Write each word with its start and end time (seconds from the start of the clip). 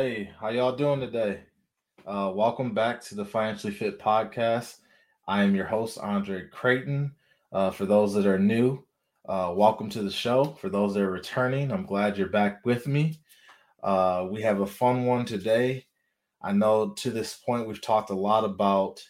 Hey, 0.00 0.30
how 0.38 0.50
y'all 0.50 0.76
doing 0.76 1.00
today? 1.00 1.40
Uh, 2.06 2.30
welcome 2.32 2.72
back 2.72 3.02
to 3.02 3.16
the 3.16 3.24
Financially 3.24 3.72
Fit 3.72 3.98
Podcast. 3.98 4.76
I 5.26 5.42
am 5.42 5.56
your 5.56 5.66
host, 5.66 5.98
Andre 5.98 6.46
Creighton. 6.52 7.16
Uh, 7.50 7.72
for 7.72 7.84
those 7.84 8.14
that 8.14 8.24
are 8.24 8.38
new, 8.38 8.86
uh, 9.28 9.52
welcome 9.56 9.90
to 9.90 10.02
the 10.02 10.10
show. 10.12 10.56
For 10.60 10.68
those 10.68 10.94
that 10.94 11.02
are 11.02 11.10
returning, 11.10 11.72
I'm 11.72 11.84
glad 11.84 12.16
you're 12.16 12.28
back 12.28 12.64
with 12.64 12.86
me. 12.86 13.18
Uh, 13.82 14.28
we 14.30 14.40
have 14.42 14.60
a 14.60 14.66
fun 14.68 15.04
one 15.04 15.24
today. 15.24 15.84
I 16.40 16.52
know 16.52 16.90
to 16.90 17.10
this 17.10 17.34
point 17.34 17.66
we've 17.66 17.82
talked 17.82 18.10
a 18.10 18.14
lot 18.14 18.44
about, 18.44 19.02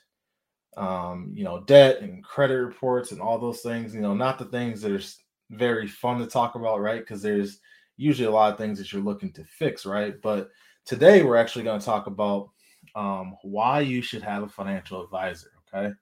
um, 0.78 1.32
you 1.34 1.44
know, 1.44 1.64
debt 1.64 2.00
and 2.00 2.24
credit 2.24 2.64
reports 2.64 3.12
and 3.12 3.20
all 3.20 3.38
those 3.38 3.60
things. 3.60 3.94
You 3.94 4.00
know, 4.00 4.14
not 4.14 4.38
the 4.38 4.46
things 4.46 4.80
that 4.80 4.92
are 4.92 5.04
very 5.50 5.86
fun 5.86 6.18
to 6.20 6.26
talk 6.26 6.54
about, 6.54 6.80
right? 6.80 7.00
Because 7.00 7.20
there's 7.20 7.60
usually 7.98 8.26
a 8.26 8.30
lot 8.30 8.52
of 8.52 8.56
things 8.56 8.78
that 8.78 8.90
you're 8.90 9.02
looking 9.02 9.32
to 9.32 9.44
fix, 9.44 9.84
right? 9.84 10.14
But 10.22 10.48
today 10.88 11.22
we're 11.22 11.36
actually 11.36 11.64
going 11.64 11.78
to 11.78 11.84
talk 11.84 12.06
about 12.06 12.48
um, 12.94 13.36
why 13.42 13.80
you 13.80 14.00
should 14.00 14.22
have 14.22 14.42
a 14.42 14.48
financial 14.48 15.04
advisor. 15.04 15.50
Okay. 15.68 15.92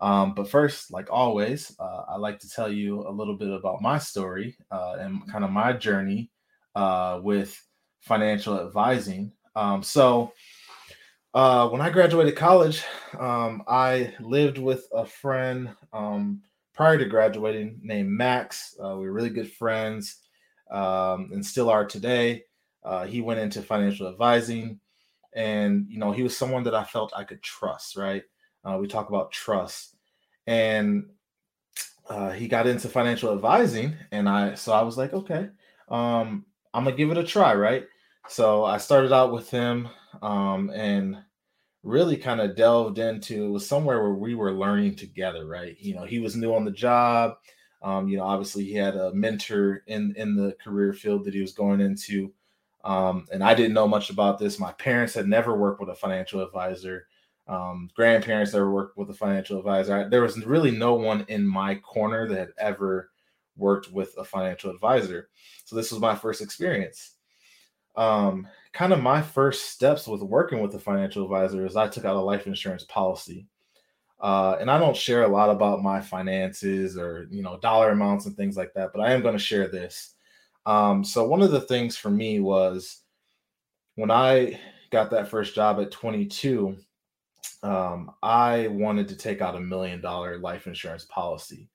Um, 0.00 0.34
but 0.34 0.48
first, 0.48 0.92
like 0.92 1.08
always, 1.10 1.74
uh, 1.80 2.02
I 2.08 2.16
like 2.16 2.38
to 2.40 2.48
tell 2.48 2.70
you 2.70 3.06
a 3.06 3.10
little 3.10 3.36
bit 3.36 3.50
about 3.50 3.82
my 3.82 3.98
story 3.98 4.56
uh, 4.70 4.96
and 5.00 5.28
kind 5.30 5.44
of 5.44 5.50
my 5.50 5.72
journey 5.72 6.30
uh, 6.76 7.20
with 7.22 7.60
financial 8.00 8.60
advising. 8.60 9.32
Um, 9.56 9.82
so, 9.82 10.32
uh, 11.34 11.68
when 11.68 11.80
I 11.80 11.90
graduated 11.90 12.36
college, 12.36 12.84
um, 13.18 13.62
I 13.66 14.14
lived 14.20 14.58
with 14.58 14.86
a 14.92 15.04
friend 15.04 15.70
um, 15.92 16.42
prior 16.74 16.98
to 16.98 17.06
graduating 17.06 17.80
named 17.82 18.10
Max. 18.10 18.76
Uh, 18.82 18.96
we 18.96 19.06
were 19.06 19.12
really 19.12 19.30
good 19.30 19.50
friends 19.52 20.18
um, 20.70 21.30
and 21.32 21.44
still 21.44 21.70
are 21.70 21.86
today. 21.86 22.44
Uh, 22.84 23.04
he 23.06 23.20
went 23.20 23.40
into 23.40 23.62
financial 23.62 24.08
advising, 24.08 24.80
and 25.34 25.86
you 25.88 25.98
know 25.98 26.12
he 26.12 26.22
was 26.22 26.36
someone 26.36 26.64
that 26.64 26.74
I 26.74 26.84
felt 26.84 27.12
I 27.16 27.24
could 27.24 27.42
trust. 27.42 27.96
Right? 27.96 28.22
Uh, 28.64 28.78
we 28.80 28.86
talk 28.86 29.08
about 29.08 29.32
trust, 29.32 29.96
and 30.46 31.06
uh, 32.08 32.30
he 32.30 32.48
got 32.48 32.66
into 32.66 32.88
financial 32.88 33.32
advising, 33.32 33.94
and 34.10 34.28
I 34.28 34.54
so 34.54 34.72
I 34.72 34.82
was 34.82 34.98
like, 34.98 35.12
okay, 35.12 35.48
um, 35.88 36.44
I'm 36.74 36.84
gonna 36.84 36.96
give 36.96 37.10
it 37.10 37.18
a 37.18 37.24
try. 37.24 37.54
Right? 37.54 37.86
So 38.28 38.64
I 38.64 38.78
started 38.78 39.12
out 39.12 39.32
with 39.32 39.50
him, 39.50 39.88
um, 40.22 40.70
and 40.70 41.16
really 41.84 42.16
kind 42.16 42.40
of 42.40 42.54
delved 42.56 42.98
into 42.98 43.46
it 43.46 43.50
was 43.50 43.66
somewhere 43.66 44.02
where 44.02 44.14
we 44.14 44.34
were 44.34 44.52
learning 44.52 44.96
together. 44.96 45.46
Right? 45.46 45.76
You 45.78 45.94
know, 45.94 46.04
he 46.04 46.18
was 46.18 46.36
new 46.36 46.54
on 46.54 46.64
the 46.64 46.70
job. 46.70 47.34
Um, 47.82 48.08
you 48.08 48.16
know, 48.16 48.24
obviously 48.24 48.64
he 48.64 48.74
had 48.74 48.96
a 48.96 49.12
mentor 49.12 49.82
in 49.86 50.14
in 50.16 50.34
the 50.36 50.56
career 50.62 50.92
field 50.92 51.24
that 51.24 51.34
he 51.34 51.40
was 51.40 51.52
going 51.52 51.80
into. 51.80 52.32
Um, 52.84 53.26
and 53.32 53.42
I 53.44 53.54
didn't 53.54 53.74
know 53.74 53.86
much 53.86 54.10
about 54.10 54.38
this. 54.38 54.58
My 54.58 54.72
parents 54.72 55.14
had 55.14 55.26
never 55.26 55.56
worked 55.56 55.80
with 55.80 55.88
a 55.88 55.94
financial 55.94 56.40
advisor. 56.40 57.06
Um, 57.46 57.90
grandparents 57.94 58.52
never 58.52 58.72
worked 58.72 58.96
with 58.96 59.10
a 59.10 59.14
financial 59.14 59.58
advisor. 59.58 59.96
I, 59.96 60.08
there 60.08 60.22
was 60.22 60.44
really 60.44 60.70
no 60.70 60.94
one 60.94 61.24
in 61.28 61.46
my 61.46 61.76
corner 61.76 62.28
that 62.28 62.38
had 62.38 62.52
ever 62.58 63.10
worked 63.56 63.92
with 63.92 64.14
a 64.18 64.24
financial 64.24 64.70
advisor. 64.70 65.28
So 65.64 65.76
this 65.76 65.92
was 65.92 66.00
my 66.00 66.14
first 66.14 66.40
experience. 66.40 67.14
Um, 67.94 68.48
kind 68.72 68.92
of 68.92 69.02
my 69.02 69.20
first 69.20 69.70
steps 69.70 70.06
with 70.06 70.22
working 70.22 70.60
with 70.60 70.74
a 70.74 70.78
financial 70.78 71.24
advisor 71.24 71.66
is 71.66 71.76
I 71.76 71.88
took 71.88 72.04
out 72.04 72.16
a 72.16 72.20
life 72.20 72.46
insurance 72.46 72.84
policy. 72.84 73.46
Uh, 74.20 74.56
and 74.60 74.70
I 74.70 74.78
don't 74.78 74.96
share 74.96 75.24
a 75.24 75.28
lot 75.28 75.50
about 75.50 75.82
my 75.82 76.00
finances 76.00 76.96
or 76.96 77.26
you 77.28 77.42
know 77.42 77.58
dollar 77.58 77.90
amounts 77.90 78.26
and 78.26 78.36
things 78.36 78.56
like 78.56 78.72
that, 78.74 78.90
but 78.94 79.00
I 79.02 79.12
am 79.12 79.20
going 79.20 79.36
to 79.36 79.42
share 79.42 79.66
this. 79.66 80.14
Um, 80.66 81.04
so 81.04 81.26
one 81.26 81.42
of 81.42 81.50
the 81.50 81.60
things 81.60 81.96
for 81.96 82.10
me 82.10 82.40
was 82.40 83.00
when 83.96 84.10
I 84.10 84.58
got 84.90 85.10
that 85.10 85.28
first 85.28 85.54
job 85.54 85.80
at 85.80 85.90
22, 85.90 86.76
um, 87.62 88.12
I 88.22 88.68
wanted 88.68 89.08
to 89.08 89.16
take 89.16 89.40
out 89.40 89.56
a 89.56 89.60
million 89.60 90.00
dollar 90.00 90.38
life 90.38 90.66
insurance 90.66 91.04
policy. 91.06 91.68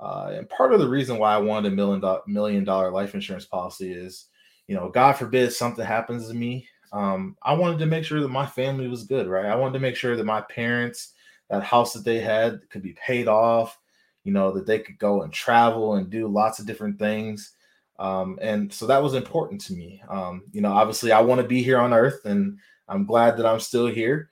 Uh, 0.00 0.32
and 0.34 0.48
part 0.48 0.72
of 0.72 0.80
the 0.80 0.88
reason 0.88 1.18
why 1.18 1.34
I 1.34 1.38
wanted 1.38 1.72
a 1.72 1.76
million 1.76 2.00
dollar 2.00 2.20
million 2.26 2.64
dollar 2.64 2.90
life 2.90 3.14
insurance 3.14 3.44
policy 3.44 3.92
is, 3.92 4.26
you 4.66 4.74
know, 4.74 4.88
God 4.88 5.12
forbid 5.12 5.52
something 5.52 5.84
happens 5.84 6.28
to 6.28 6.34
me. 6.34 6.68
Um, 6.92 7.36
I 7.42 7.54
wanted 7.54 7.78
to 7.80 7.86
make 7.86 8.04
sure 8.04 8.20
that 8.20 8.28
my 8.28 8.46
family 8.46 8.88
was 8.88 9.04
good, 9.04 9.26
right? 9.26 9.46
I 9.46 9.56
wanted 9.56 9.74
to 9.74 9.80
make 9.80 9.96
sure 9.96 10.16
that 10.16 10.24
my 10.24 10.42
parents, 10.42 11.12
that 11.48 11.62
house 11.62 11.92
that 11.92 12.04
they 12.04 12.20
had, 12.20 12.60
could 12.70 12.82
be 12.82 12.94
paid 12.94 13.28
off. 13.28 13.78
You 14.24 14.32
know, 14.32 14.52
that 14.52 14.66
they 14.66 14.78
could 14.78 14.98
go 14.98 15.22
and 15.22 15.32
travel 15.32 15.94
and 15.94 16.08
do 16.08 16.26
lots 16.26 16.58
of 16.58 16.66
different 16.66 16.98
things. 16.98 17.53
Um, 17.98 18.38
and 18.42 18.72
so 18.72 18.86
that 18.86 19.02
was 19.02 19.14
important 19.14 19.60
to 19.62 19.74
me. 19.74 20.02
Um, 20.08 20.44
you 20.52 20.60
know, 20.60 20.72
obviously, 20.72 21.12
I 21.12 21.20
want 21.20 21.40
to 21.40 21.46
be 21.46 21.62
here 21.62 21.78
on 21.78 21.92
Earth, 21.92 22.24
and 22.24 22.58
I'm 22.88 23.04
glad 23.04 23.36
that 23.36 23.46
I'm 23.46 23.60
still 23.60 23.86
here. 23.86 24.30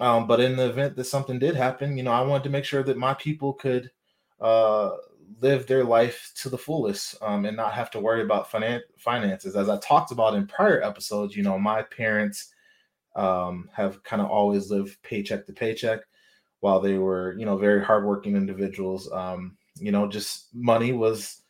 Um, 0.00 0.26
but 0.26 0.40
in 0.40 0.56
the 0.56 0.68
event 0.68 0.96
that 0.96 1.04
something 1.04 1.38
did 1.38 1.56
happen, 1.56 1.96
you 1.96 2.02
know, 2.02 2.12
I 2.12 2.22
wanted 2.22 2.44
to 2.44 2.50
make 2.50 2.64
sure 2.64 2.82
that 2.84 2.96
my 2.96 3.14
people 3.14 3.52
could 3.52 3.90
uh, 4.40 4.90
live 5.40 5.66
their 5.66 5.84
life 5.84 6.32
to 6.36 6.48
the 6.48 6.58
fullest 6.58 7.16
um, 7.22 7.44
and 7.44 7.56
not 7.56 7.72
have 7.72 7.90
to 7.92 8.00
worry 8.00 8.22
about 8.22 8.50
finan- 8.50 8.82
finances. 8.96 9.56
As 9.56 9.68
I 9.68 9.78
talked 9.78 10.12
about 10.12 10.34
in 10.34 10.46
prior 10.46 10.82
episodes, 10.82 11.36
you 11.36 11.42
know, 11.42 11.58
my 11.58 11.82
parents 11.82 12.54
um, 13.16 13.68
have 13.72 14.02
kind 14.04 14.22
of 14.22 14.28
always 14.28 14.70
lived 14.70 15.00
paycheck 15.02 15.46
to 15.46 15.52
paycheck 15.52 16.00
while 16.60 16.80
they 16.80 16.94
were, 16.94 17.36
you 17.38 17.44
know, 17.44 17.56
very 17.56 17.84
hardworking 17.84 18.36
individuals. 18.36 19.10
Um, 19.12 19.56
you 19.80 19.92
know, 19.92 20.08
just 20.08 20.54
money 20.54 20.92
was 20.92 21.42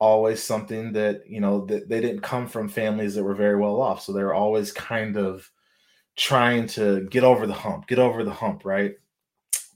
always 0.00 0.42
something 0.42 0.92
that 0.94 1.22
you 1.28 1.40
know 1.40 1.64
that 1.66 1.88
they 1.88 2.00
didn't 2.00 2.22
come 2.22 2.48
from 2.48 2.68
families 2.68 3.14
that 3.14 3.24
were 3.24 3.34
very 3.34 3.56
well 3.56 3.80
off. 3.80 4.02
So 4.02 4.12
they're 4.12 4.34
always 4.34 4.72
kind 4.72 5.16
of 5.16 5.48
trying 6.16 6.66
to 6.66 7.06
get 7.10 7.24
over 7.24 7.46
the 7.46 7.54
hump 7.54 7.86
get 7.86 7.98
over 7.98 8.24
the 8.24 8.32
hump 8.32 8.64
right? 8.64 8.94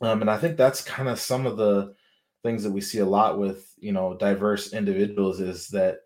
Um, 0.01 0.21
and 0.21 0.31
i 0.31 0.37
think 0.37 0.57
that's 0.57 0.83
kind 0.83 1.09
of 1.09 1.19
some 1.21 1.47
of 1.47 1.57
the 1.57 1.95
things 2.43 2.63
that 2.63 2.73
we 2.73 2.81
see 2.81 2.99
a 2.99 3.07
lot 3.07 3.39
with 3.39 3.73
you 3.79 3.93
know 3.93 4.15
diverse 4.15 4.73
individuals 4.75 5.41
is 5.41 5.69
that 5.69 6.01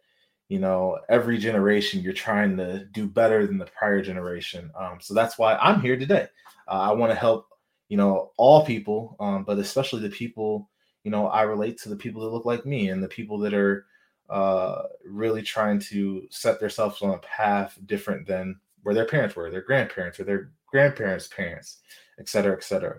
you 0.49 0.61
know 0.61 0.99
every 1.09 1.39
generation 1.39 2.01
you're 2.03 2.13
trying 2.13 2.57
to 2.57 2.85
do 2.93 3.09
better 3.09 3.47
than 3.47 3.59
the 3.59 3.67
prior 3.67 4.01
generation. 4.03 4.71
Um, 4.79 4.99
so 5.01 5.15
that's 5.15 5.39
why 5.39 5.57
i'm 5.57 5.81
here 5.81 5.99
today. 5.99 6.29
Uh, 6.69 6.81
i 6.91 6.93
want 6.93 7.11
to 7.11 7.19
help 7.19 7.49
you 7.89 7.97
know 7.97 8.31
all 8.37 8.65
people 8.65 9.17
um, 9.21 9.45
but 9.45 9.59
especially 9.59 10.01
the 10.03 10.11
people 10.11 10.71
you 11.03 11.11
know 11.11 11.27
i 11.29 11.43
relate 11.43 11.79
to 11.79 11.89
the 11.89 11.97
people 11.97 12.23
that 12.23 12.33
look 12.33 12.45
like 12.45 12.65
me 12.65 12.91
and 12.91 13.03
the 13.03 13.09
people 13.09 13.39
that 13.39 13.55
are 13.55 13.87
uh, 14.29 14.83
really 15.05 15.43
trying 15.43 15.79
to 15.79 16.27
set 16.31 16.61
themselves 16.61 17.03
on 17.03 17.11
a 17.11 17.19
path 17.19 17.79
different 17.87 18.27
than 18.27 18.59
where 18.83 18.95
their 18.95 19.05
parents 19.07 19.35
were, 19.35 19.51
their 19.51 19.63
grandparents 19.63 20.21
or 20.21 20.25
their 20.25 20.51
grandparents' 20.67 21.29
parents, 21.29 21.79
et 22.19 22.29
cetera, 22.29 22.55
et 22.55 22.63
cetera. 22.63 22.99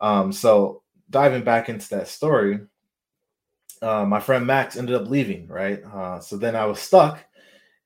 Um, 0.00 0.32
so 0.32 0.82
diving 1.10 1.44
back 1.44 1.68
into 1.68 1.88
that 1.90 2.08
story, 2.08 2.60
uh, 3.82 4.04
my 4.04 4.20
friend 4.20 4.46
Max 4.46 4.76
ended 4.76 4.94
up 4.94 5.08
leaving, 5.08 5.46
right? 5.48 5.82
Uh, 5.84 6.20
so 6.20 6.36
then 6.36 6.56
I 6.56 6.64
was 6.66 6.78
stuck 6.78 7.24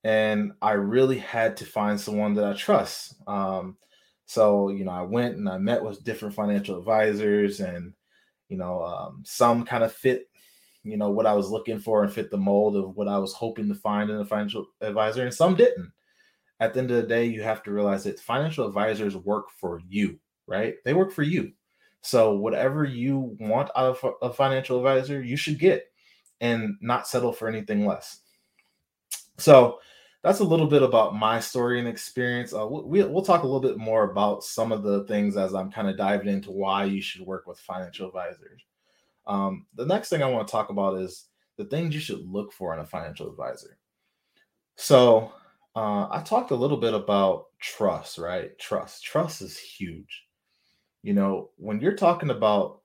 and 0.05 0.53
I 0.63 0.73
really 0.73 1.19
had 1.19 1.57
to 1.59 1.65
find 1.65 2.01
someone 2.01 2.35
that 2.35 2.45
I 2.45 2.53
trust. 2.55 3.15
Um, 3.27 3.77
so, 4.27 4.69
you 4.69 4.85
know, 4.85 4.93
I 4.93 5.03
went 5.03 5.37
and 5.37 5.49
I 5.49 5.59
met 5.59 5.83
with 5.83 6.05
different 6.05 6.35
financial 6.35 6.79
advisors 6.79 7.61
and, 7.61 7.95
you 8.49 8.57
know, 8.57 8.83
um, 8.83 9.23
some 9.27 9.65
kind 9.65 9.83
of 9.83 9.93
fit 9.93 10.29
you 10.91 10.97
know 10.97 11.11
what 11.11 11.27
I 11.27 11.35
was 11.35 11.51
looking 11.51 11.79
for 11.79 12.03
and 12.03 12.13
fit 12.13 12.31
the 12.31 12.37
mold 12.37 12.77
of 12.77 12.97
what 12.97 13.09
I 13.09 13.19
was 13.19 13.33
hoping 13.33 13.69
to 13.69 13.75
find 13.75 14.11
in 14.11 14.17
a 14.17 14.25
financial 14.25 14.67
advisor, 14.81 15.23
and 15.23 15.35
some 15.35 15.55
didn't. 15.55 15.93
At 16.61 16.75
the 16.75 16.81
end 16.81 16.91
of 16.91 16.97
the 16.97 17.09
day, 17.09 17.25
you 17.25 17.43
have 17.43 17.63
to 17.65 17.71
realize 17.71 18.05
that 18.05 18.19
financial 18.19 18.67
advisors 18.67 19.17
work 19.17 19.47
for 19.51 19.81
you, 19.89 20.19
right? 20.47 20.75
They 20.85 20.95
work 20.95 21.13
for 21.13 21.23
you. 21.23 21.53
So 22.01 22.35
whatever 22.35 22.85
you 22.85 23.37
want 23.41 23.71
out 23.77 24.03
of 24.03 24.15
a 24.23 24.33
financial 24.33 24.79
advisor, 24.79 25.23
you 25.23 25.37
should 25.37 25.59
get 25.59 25.85
and 26.41 26.77
not 26.81 27.07
settle 27.07 27.33
for 27.33 27.49
anything 27.49 27.87
less. 27.87 28.21
So 29.39 29.81
that's 30.23 30.41
a 30.41 30.45
little 30.45 30.67
bit 30.67 30.83
about 30.83 31.15
my 31.15 31.39
story 31.39 31.79
and 31.79 31.89
experience. 31.89 32.53
Uh, 32.53 32.67
we, 32.67 33.03
we'll 33.05 33.25
talk 33.25 33.43
a 33.43 33.47
little 33.47 33.61
bit 33.61 33.79
more 33.79 34.11
about 34.11 34.43
some 34.43 34.73
of 34.73 34.83
the 34.83 35.05
things 35.05 35.37
as 35.37 35.55
I'm 35.55 35.71
kind 35.71 35.89
of 35.89 35.97
diving 35.97 36.29
into 36.29 36.51
why 36.51 36.85
you 36.85 37.01
should 37.01 37.23
work 37.23 37.47
with 37.47 37.61
financial 37.61 38.09
advisors. 38.09 38.63
Um, 39.29 39.67
the 39.75 39.87
next 39.87 40.09
thing 40.09 40.23
I 40.23 40.31
want 40.31 40.49
to 40.49 40.53
talk 40.53 40.71
about 40.71 40.99
is 40.99 41.27
the 41.57 41.67
things 41.67 41.95
you 41.95 42.01
should 42.01 42.27
look 42.27 42.53
for 42.53 42.75
in 42.75 42.81
a 42.81 42.87
financial 42.87 43.31
advisor. 43.31 43.79
So, 44.77 45.33
uh, 45.77 46.09
I 46.11 46.23
talked 46.25 46.51
a 46.51 46.57
little 46.57 46.77
bit 46.77 46.95
about 46.95 47.47
trust, 47.61 48.19
right? 48.19 48.59
Trust. 48.59 49.05
Trust 49.05 49.43
is 49.43 49.59
huge. 49.59 50.25
You 51.03 51.13
know, 51.13 51.51
when 51.57 51.81
you're 51.81 51.95
talking 51.95 52.31
about 52.31 52.81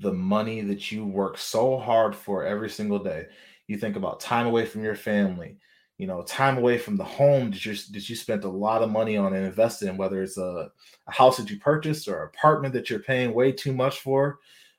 the 0.00 0.12
money 0.12 0.60
that 0.62 0.92
you 0.92 1.06
work 1.06 1.38
so 1.38 1.78
hard 1.78 2.14
for 2.14 2.44
every 2.44 2.68
single 2.68 2.98
day, 2.98 3.26
you 3.66 3.78
think 3.78 3.96
about 3.96 4.20
time 4.20 4.46
away 4.46 4.66
from 4.66 4.82
your 4.82 4.94
family, 4.94 5.56
you 5.96 6.06
know, 6.06 6.22
time 6.22 6.58
away 6.58 6.78
from 6.78 6.96
the 6.96 7.04
home 7.04 7.50
that 7.50 7.64
you 7.64 7.74
that 7.92 8.08
you 8.08 8.16
spent 8.16 8.44
a 8.44 8.48
lot 8.48 8.82
of 8.82 8.90
money 8.90 9.16
on 9.16 9.34
and 9.34 9.46
invested 9.46 9.88
in, 9.88 9.96
whether 9.96 10.22
it's 10.22 10.38
a, 10.38 10.70
a 11.06 11.12
house 11.12 11.36
that 11.38 11.50
you 11.50 11.58
purchased 11.58 12.08
or 12.08 12.22
an 12.22 12.28
apartment 12.28 12.74
that 12.74 12.90
you're 12.90 12.98
paying 12.98 13.32
way 13.32 13.52
too 13.52 13.72
much 13.72 14.00
for, 14.00 14.38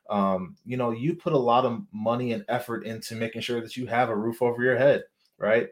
um, 0.09 0.55
you 0.65 0.77
know, 0.77 0.91
you 0.91 1.15
put 1.15 1.33
a 1.33 1.37
lot 1.37 1.65
of 1.65 1.81
money 1.91 2.33
and 2.33 2.43
effort 2.49 2.85
into 2.85 3.15
making 3.15 3.41
sure 3.41 3.61
that 3.61 3.77
you 3.77 3.85
have 3.87 4.09
a 4.09 4.15
roof 4.15 4.41
over 4.41 4.63
your 4.63 4.77
head, 4.77 5.03
right? 5.37 5.69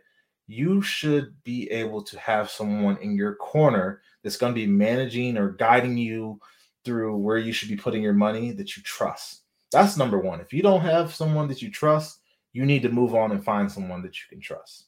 you 0.48 0.82
should 0.82 1.36
be 1.44 1.70
able 1.70 2.02
to 2.02 2.18
have 2.18 2.50
someone 2.50 2.98
in 3.02 3.16
your 3.16 3.36
corner 3.36 4.02
that's 4.24 4.38
going 4.38 4.54
to 4.54 4.60
be 4.60 4.66
managing 4.66 5.38
or 5.38 5.52
guiding 5.52 5.98
you 5.98 6.40
through 6.86 7.18
where 7.18 7.38
you 7.38 7.52
should 7.52 7.68
be 7.68 7.76
putting 7.76 8.02
your 8.02 8.14
money 8.14 8.52
that 8.54 8.76
you 8.76 8.84
trust. 8.84 9.42
That's 9.72 9.98
number 9.98 10.18
one. 10.18 10.40
If 10.40 10.54
you 10.54 10.62
don't 10.62 10.82
have 10.82 11.14
someone 11.14 11.50
that 11.50 11.62
you 11.62 11.70
trust, 11.70 12.22
you 12.54 12.66
need 12.66 12.82
to 12.84 12.90
move 12.90 13.14
on 13.14 13.32
and 13.32 13.44
find 13.44 13.70
someone 13.70 14.02
that 14.04 14.16
you 14.16 14.24
can 14.30 14.40
trust. 14.40 14.86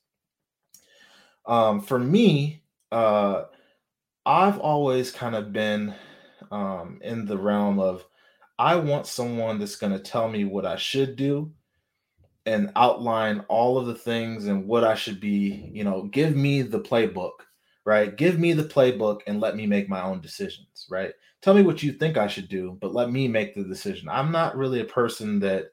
Um, 1.45 1.81
for 1.81 1.99
me, 1.99 2.63
uh, 2.91 3.43
I've 4.25 4.59
always 4.59 5.11
kind 5.11 5.35
of 5.35 5.51
been 5.51 5.93
um, 6.51 6.99
in 7.03 7.25
the 7.25 7.37
realm 7.37 7.79
of 7.79 8.05
I 8.59 8.75
want 8.75 9.07
someone 9.07 9.57
that's 9.57 9.77
going 9.77 9.93
to 9.93 9.99
tell 9.99 10.27
me 10.27 10.43
what 10.43 10.65
I 10.65 10.75
should 10.75 11.15
do 11.15 11.49
and 12.45 12.73
outline 12.75 13.39
all 13.47 13.77
of 13.77 13.87
the 13.87 13.95
things 13.95 14.47
and 14.47 14.67
what 14.67 14.83
I 14.83 14.95
should 14.95 15.21
be, 15.21 15.71
you 15.73 15.85
know, 15.85 16.03
give 16.03 16.35
me 16.35 16.61
the 16.61 16.81
playbook, 16.81 17.31
right? 17.85 18.17
Give 18.17 18.37
me 18.37 18.51
the 18.51 18.65
playbook 18.65 19.21
and 19.27 19.39
let 19.39 19.55
me 19.55 19.65
make 19.65 19.87
my 19.87 20.01
own 20.01 20.19
decisions, 20.19 20.87
right? 20.89 21.13
Tell 21.41 21.53
me 21.53 21.61
what 21.61 21.81
you 21.81 21.93
think 21.93 22.17
I 22.17 22.27
should 22.27 22.49
do, 22.49 22.77
but 22.81 22.93
let 22.93 23.11
me 23.11 23.29
make 23.29 23.55
the 23.55 23.63
decision. 23.63 24.09
I'm 24.09 24.29
not 24.29 24.57
really 24.57 24.81
a 24.81 24.85
person 24.85 25.39
that 25.39 25.71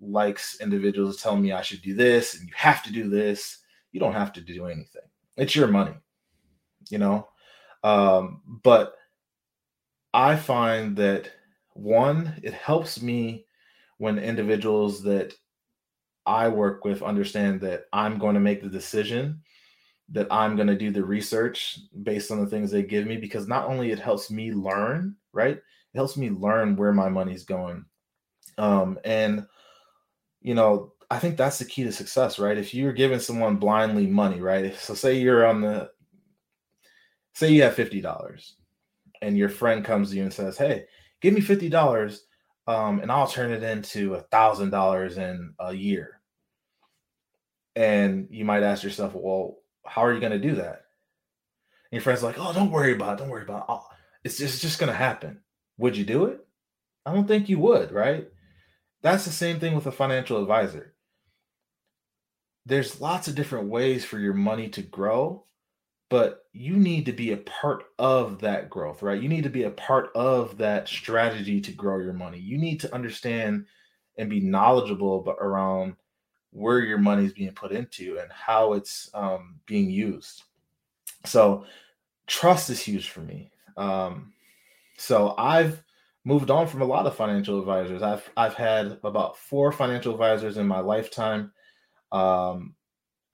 likes 0.00 0.60
individuals 0.60 1.20
telling 1.20 1.42
me 1.42 1.50
I 1.50 1.62
should 1.62 1.82
do 1.82 1.94
this 1.94 2.38
and 2.38 2.46
you 2.46 2.54
have 2.56 2.84
to 2.84 2.92
do 2.92 3.10
this. 3.10 3.58
You 3.90 3.98
don't 3.98 4.12
have 4.12 4.32
to 4.34 4.40
do 4.40 4.66
anything. 4.66 5.02
It's 5.36 5.56
your 5.56 5.66
money, 5.66 5.94
you 6.88 6.98
know? 6.98 7.26
Um, 7.82 8.42
but 8.62 8.94
I 10.14 10.36
find 10.36 10.96
that 10.98 11.30
one, 11.76 12.38
it 12.42 12.54
helps 12.54 13.02
me 13.02 13.46
when 13.98 14.18
individuals 14.18 15.02
that 15.04 15.34
I 16.26 16.48
work 16.48 16.84
with 16.84 17.02
understand 17.02 17.60
that 17.62 17.84
I'm 17.92 18.18
going 18.18 18.34
to 18.34 18.40
make 18.40 18.62
the 18.62 18.68
decision, 18.68 19.42
that 20.10 20.26
I'm 20.30 20.56
going 20.56 20.68
to 20.68 20.76
do 20.76 20.90
the 20.90 21.04
research 21.04 21.78
based 22.02 22.30
on 22.30 22.40
the 22.40 22.46
things 22.46 22.70
they 22.70 22.82
give 22.82 23.06
me, 23.06 23.16
because 23.16 23.46
not 23.48 23.66
only 23.66 23.90
it 23.90 23.98
helps 23.98 24.30
me 24.30 24.52
learn, 24.52 25.16
right? 25.32 25.56
It 25.56 25.96
helps 25.96 26.16
me 26.16 26.30
learn 26.30 26.76
where 26.76 26.92
my 26.92 27.08
money's 27.08 27.44
going. 27.44 27.84
Um, 28.58 28.98
and, 29.04 29.46
you 30.42 30.54
know, 30.54 30.92
I 31.10 31.18
think 31.18 31.36
that's 31.36 31.58
the 31.58 31.64
key 31.64 31.84
to 31.84 31.92
success, 31.92 32.38
right? 32.38 32.58
If 32.58 32.74
you're 32.74 32.92
giving 32.92 33.20
someone 33.20 33.56
blindly 33.56 34.06
money, 34.06 34.40
right? 34.40 34.74
So 34.74 34.94
say 34.94 35.18
you're 35.18 35.46
on 35.46 35.60
the, 35.60 35.90
say 37.34 37.52
you 37.52 37.62
have 37.62 37.76
$50 37.76 38.52
and 39.22 39.38
your 39.38 39.48
friend 39.48 39.84
comes 39.84 40.10
to 40.10 40.16
you 40.16 40.22
and 40.22 40.32
says, 40.32 40.58
Hey, 40.58 40.86
give 41.26 41.34
me 41.34 41.40
$50 41.40 42.20
um, 42.68 43.00
and 43.00 43.10
I'll 43.10 43.26
turn 43.26 43.50
it 43.50 43.64
into 43.64 44.14
a 44.14 44.20
thousand 44.20 44.70
dollars 44.70 45.18
in 45.18 45.54
a 45.58 45.72
year 45.72 46.20
and 47.74 48.28
you 48.30 48.44
might 48.44 48.62
ask 48.62 48.84
yourself, 48.84 49.12
well, 49.14 49.58
how 49.84 50.04
are 50.04 50.14
you 50.14 50.20
going 50.20 50.32
to 50.32 50.38
do 50.38 50.54
that? 50.54 50.84
And 51.90 51.92
your 51.92 52.00
friend's 52.00 52.22
like, 52.22 52.36
oh, 52.38 52.52
don't 52.52 52.70
worry 52.70 52.94
about 52.94 53.14
it. 53.14 53.18
Don't 53.18 53.28
worry 53.28 53.42
about 53.42 53.66
it. 53.68 53.96
It's 54.24 54.38
just, 54.38 54.54
it's 54.54 54.62
just 54.62 54.78
going 54.78 54.90
to 54.90 54.96
happen. 54.96 55.40
Would 55.78 55.96
you 55.96 56.04
do 56.04 56.26
it? 56.26 56.46
I 57.04 57.12
don't 57.12 57.26
think 57.26 57.48
you 57.48 57.58
would, 57.58 57.90
right? 57.90 58.28
That's 59.02 59.24
the 59.24 59.32
same 59.32 59.58
thing 59.58 59.74
with 59.74 59.86
a 59.86 59.92
financial 59.92 60.40
advisor. 60.40 60.94
There's 62.64 63.00
lots 63.00 63.26
of 63.26 63.34
different 63.34 63.68
ways 63.68 64.04
for 64.04 64.18
your 64.18 64.34
money 64.34 64.68
to 64.70 64.82
grow, 64.82 65.44
but 66.08 66.44
you 66.52 66.76
need 66.76 67.06
to 67.06 67.12
be 67.12 67.32
a 67.32 67.38
part 67.38 67.84
of 67.98 68.40
that 68.40 68.70
growth, 68.70 69.02
right? 69.02 69.20
You 69.20 69.28
need 69.28 69.44
to 69.44 69.50
be 69.50 69.64
a 69.64 69.70
part 69.70 70.10
of 70.14 70.58
that 70.58 70.88
strategy 70.88 71.60
to 71.60 71.72
grow 71.72 71.98
your 71.98 72.12
money. 72.12 72.38
You 72.38 72.58
need 72.58 72.80
to 72.80 72.94
understand 72.94 73.66
and 74.16 74.30
be 74.30 74.40
knowledgeable 74.40 75.28
around 75.40 75.96
where 76.50 76.80
your 76.80 76.98
money 76.98 77.26
is 77.26 77.32
being 77.32 77.52
put 77.52 77.72
into 77.72 78.18
and 78.18 78.30
how 78.32 78.72
it's 78.74 79.10
um, 79.14 79.56
being 79.66 79.90
used. 79.90 80.42
So 81.24 81.66
trust 82.26 82.70
is 82.70 82.80
huge 82.80 83.10
for 83.10 83.20
me. 83.20 83.50
Um, 83.76 84.32
so 84.96 85.34
I've 85.36 85.82
moved 86.24 86.50
on 86.50 86.66
from 86.66 86.82
a 86.82 86.86
lot 86.86 87.06
of 87.06 87.14
financial 87.14 87.58
advisors. 87.58 88.02
I've 88.02 88.28
I've 88.36 88.54
had 88.54 88.98
about 89.04 89.36
four 89.36 89.70
financial 89.72 90.12
advisors 90.12 90.56
in 90.56 90.66
my 90.66 90.80
lifetime, 90.80 91.52
um, 92.10 92.74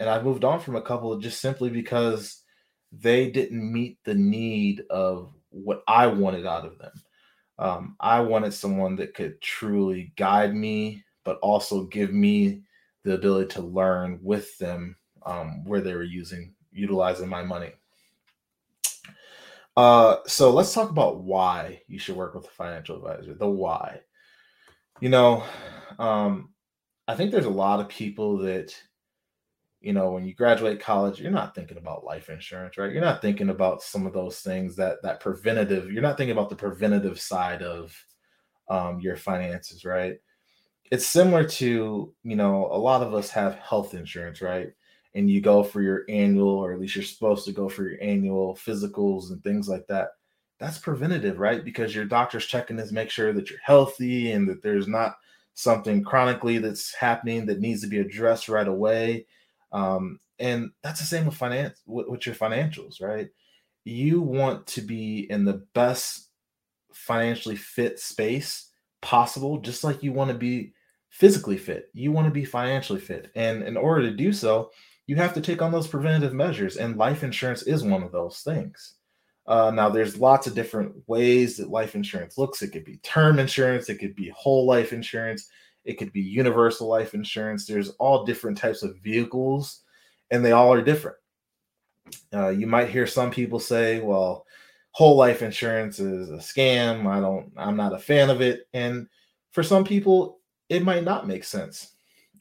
and 0.00 0.08
I've 0.08 0.24
moved 0.24 0.44
on 0.44 0.58
from 0.58 0.74
a 0.74 0.82
couple 0.82 1.16
just 1.18 1.40
simply 1.40 1.70
because 1.70 2.41
they 2.92 3.30
didn't 3.30 3.72
meet 3.72 3.98
the 4.04 4.14
need 4.14 4.82
of 4.90 5.32
what 5.50 5.82
I 5.88 6.06
wanted 6.06 6.46
out 6.46 6.66
of 6.66 6.78
them. 6.78 6.92
Um, 7.58 7.96
I 8.00 8.20
wanted 8.20 8.52
someone 8.52 8.96
that 8.96 9.14
could 9.14 9.40
truly 9.40 10.12
guide 10.16 10.54
me, 10.54 11.04
but 11.24 11.38
also 11.40 11.84
give 11.84 12.12
me 12.12 12.62
the 13.04 13.14
ability 13.14 13.48
to 13.54 13.62
learn 13.62 14.18
with 14.22 14.56
them 14.58 14.96
um, 15.24 15.64
where 15.64 15.80
they 15.80 15.94
were 15.94 16.02
using 16.02 16.54
utilizing 16.72 17.28
my 17.28 17.42
money. 17.42 17.70
Uh, 19.76 20.16
so 20.26 20.50
let's 20.50 20.72
talk 20.72 20.90
about 20.90 21.22
why 21.22 21.80
you 21.86 21.98
should 21.98 22.16
work 22.16 22.34
with 22.34 22.46
a 22.46 22.50
financial 22.50 22.96
advisor. 22.96 23.34
The 23.34 23.48
why. 23.48 24.00
You 25.00 25.08
know, 25.08 25.44
um, 25.98 26.50
I 27.08 27.14
think 27.14 27.30
there's 27.30 27.46
a 27.46 27.50
lot 27.50 27.80
of 27.80 27.88
people 27.88 28.38
that, 28.38 28.74
you 29.82 29.92
know, 29.92 30.12
when 30.12 30.24
you 30.24 30.34
graduate 30.34 30.80
college, 30.80 31.20
you're 31.20 31.30
not 31.30 31.54
thinking 31.54 31.78
about 31.78 32.04
life 32.04 32.30
insurance, 32.30 32.78
right? 32.78 32.92
You're 32.92 33.00
not 33.00 33.22
thinking 33.22 33.50
about 33.50 33.82
some 33.82 34.06
of 34.06 34.12
those 34.12 34.40
things 34.40 34.76
that 34.76 35.02
that 35.02 35.20
preventative. 35.20 35.90
You're 35.90 36.02
not 36.02 36.16
thinking 36.16 36.36
about 36.36 36.50
the 36.50 36.56
preventative 36.56 37.20
side 37.20 37.62
of 37.62 37.96
um, 38.68 39.00
your 39.00 39.16
finances, 39.16 39.84
right? 39.84 40.18
it's 40.92 41.06
similar 41.06 41.42
to 41.42 42.14
you 42.22 42.36
know 42.36 42.68
a 42.70 42.76
lot 42.76 43.02
of 43.02 43.14
us 43.14 43.30
have 43.30 43.54
health 43.54 43.94
insurance 43.94 44.42
right 44.42 44.68
and 45.14 45.28
you 45.28 45.40
go 45.40 45.62
for 45.62 45.80
your 45.80 46.04
annual 46.10 46.50
or 46.50 46.72
at 46.72 46.78
least 46.78 46.94
you're 46.94 47.02
supposed 47.02 47.46
to 47.46 47.52
go 47.52 47.66
for 47.66 47.88
your 47.88 47.98
annual 48.02 48.54
physicals 48.54 49.30
and 49.30 49.42
things 49.42 49.68
like 49.68 49.86
that 49.86 50.10
that's 50.58 50.78
preventative 50.78 51.38
right 51.38 51.64
because 51.64 51.94
your 51.94 52.04
doctor's 52.04 52.44
checking 52.44 52.76
to 52.76 52.92
make 52.92 53.08
sure 53.08 53.32
that 53.32 53.48
you're 53.48 53.58
healthy 53.64 54.32
and 54.32 54.46
that 54.46 54.62
there's 54.62 54.86
not 54.86 55.14
something 55.54 56.04
chronically 56.04 56.58
that's 56.58 56.94
happening 56.94 57.46
that 57.46 57.60
needs 57.60 57.80
to 57.80 57.88
be 57.88 57.98
addressed 57.98 58.50
right 58.50 58.68
away 58.68 59.24
um, 59.72 60.18
and 60.38 60.70
that's 60.82 61.00
the 61.00 61.06
same 61.06 61.26
with 61.26 61.34
finance 61.34 61.80
with, 61.86 62.08
with 62.08 62.26
your 62.26 62.34
financials 62.34 63.00
right 63.02 63.28
you 63.84 64.20
want 64.20 64.66
to 64.66 64.80
be 64.80 65.26
in 65.30 65.44
the 65.44 65.64
best 65.74 66.28
financially 66.92 67.56
fit 67.56 67.98
space 67.98 68.70
possible 69.00 69.58
just 69.58 69.82
like 69.82 70.02
you 70.02 70.12
want 70.12 70.30
to 70.30 70.36
be 70.36 70.72
physically 71.12 71.58
fit, 71.58 71.90
you 71.92 72.10
want 72.10 72.26
to 72.26 72.32
be 72.32 72.44
financially 72.44 72.98
fit. 72.98 73.30
And 73.36 73.62
in 73.62 73.76
order 73.76 74.02
to 74.02 74.16
do 74.16 74.32
so, 74.32 74.70
you 75.06 75.14
have 75.16 75.34
to 75.34 75.42
take 75.42 75.60
on 75.60 75.70
those 75.70 75.86
preventative 75.86 76.32
measures. 76.32 76.78
And 76.78 76.96
life 76.96 77.22
insurance 77.22 77.62
is 77.62 77.84
one 77.84 78.02
of 78.02 78.12
those 78.12 78.40
things. 78.40 78.94
Uh, 79.46 79.70
now, 79.70 79.90
there's 79.90 80.18
lots 80.18 80.46
of 80.46 80.54
different 80.54 80.94
ways 81.08 81.58
that 81.58 81.68
life 81.68 81.94
insurance 81.94 82.38
looks. 82.38 82.62
It 82.62 82.72
could 82.72 82.84
be 82.84 82.96
term 82.98 83.38
insurance, 83.38 83.90
it 83.90 83.98
could 83.98 84.16
be 84.16 84.32
whole 84.34 84.66
life 84.66 84.92
insurance, 84.92 85.48
it 85.84 85.94
could 85.94 86.12
be 86.12 86.20
universal 86.20 86.88
life 86.88 87.14
insurance. 87.14 87.66
There's 87.66 87.90
all 87.90 88.24
different 88.24 88.58
types 88.58 88.82
of 88.82 88.98
vehicles, 88.98 89.82
and 90.30 90.44
they 90.44 90.52
all 90.52 90.72
are 90.72 90.82
different. 90.82 91.16
Uh, 92.32 92.48
you 92.48 92.66
might 92.66 92.88
hear 92.88 93.06
some 93.06 93.30
people 93.30 93.58
say, 93.58 94.00
well, 94.00 94.46
whole 94.92 95.16
life 95.16 95.42
insurance 95.42 95.98
is 95.98 96.30
a 96.30 96.34
scam. 96.34 97.06
I 97.06 97.20
don't, 97.20 97.50
I'm 97.56 97.76
not 97.76 97.94
a 97.94 97.98
fan 97.98 98.30
of 98.30 98.40
it. 98.40 98.68
And 98.74 99.08
for 99.50 99.62
some 99.62 99.84
people, 99.84 100.40
it 100.68 100.84
might 100.84 101.04
not 101.04 101.26
make 101.26 101.44
sense. 101.44 101.92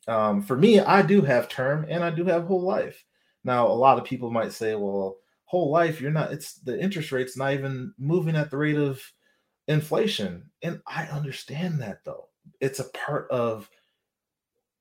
Um, 0.07 0.41
for 0.41 0.57
me, 0.57 0.79
I 0.79 1.01
do 1.01 1.21
have 1.21 1.47
term 1.47 1.85
and 1.89 2.03
I 2.03 2.09
do 2.09 2.25
have 2.25 2.45
whole 2.45 2.61
life. 2.61 3.03
Now, 3.43 3.67
a 3.67 3.69
lot 3.69 3.97
of 3.97 4.03
people 4.03 4.31
might 4.31 4.51
say, 4.51 4.75
well, 4.75 5.17
whole 5.45 5.71
life, 5.71 6.01
you're 6.01 6.11
not, 6.11 6.31
it's 6.31 6.55
the 6.55 6.79
interest 6.79 7.11
rate's 7.11 7.37
not 7.37 7.53
even 7.53 7.93
moving 7.97 8.35
at 8.35 8.51
the 8.51 8.57
rate 8.57 8.77
of 8.77 9.01
inflation. 9.67 10.49
And 10.61 10.81
I 10.87 11.05
understand 11.05 11.81
that 11.81 12.03
though. 12.03 12.27
It's 12.59 12.79
a 12.79 12.89
part 12.89 13.29
of 13.31 13.69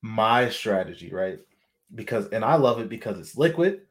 my 0.03 0.49
strategy, 0.49 1.13
right? 1.13 1.39
Because, 1.95 2.29
and 2.29 2.45
I 2.45 2.55
love 2.57 2.81
it 2.81 2.89
because 2.89 3.19
it's 3.19 3.37
liquid. 3.37 3.83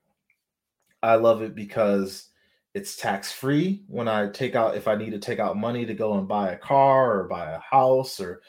I 1.02 1.16
love 1.16 1.42
it 1.42 1.56
because 1.56 2.30
it's 2.74 2.96
tax 2.96 3.32
free 3.32 3.84
when 3.88 4.08
I 4.08 4.30
take 4.30 4.56
out, 4.56 4.76
if 4.76 4.88
I 4.88 4.96
need 4.96 5.12
to 5.12 5.20
take 5.20 5.40
out 5.40 5.58
money 5.58 5.86
to 5.86 5.94
go 5.94 6.18
and 6.18 6.28
buy 6.28 6.52
a 6.52 6.58
car 6.58 7.20
or 7.20 7.28
buy 7.28 7.52
a 7.52 7.60
house 7.60 8.20
or 8.20 8.42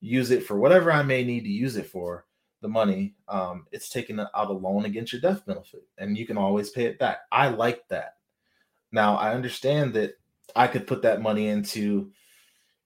use 0.00 0.30
it 0.30 0.44
for 0.44 0.58
whatever 0.58 0.92
I 0.92 1.02
may 1.02 1.24
need 1.24 1.42
to 1.42 1.50
use 1.50 1.76
it 1.76 1.86
for 1.86 2.26
the 2.60 2.68
money. 2.68 3.14
Um, 3.28 3.66
it's 3.72 3.88
taking 3.88 4.18
out 4.20 4.30
a 4.34 4.52
loan 4.52 4.84
against 4.84 5.12
your 5.12 5.20
death 5.20 5.46
benefit, 5.46 5.84
and 5.98 6.16
you 6.16 6.26
can 6.26 6.36
always 6.36 6.70
pay 6.70 6.84
it 6.84 6.98
back. 6.98 7.18
I 7.30 7.48
like 7.48 7.86
that. 7.88 8.16
Now 8.90 9.16
I 9.16 9.34
understand 9.34 9.94
that 9.94 10.14
I 10.56 10.66
could 10.66 10.86
put 10.86 11.02
that 11.02 11.22
money 11.22 11.48
into, 11.48 12.10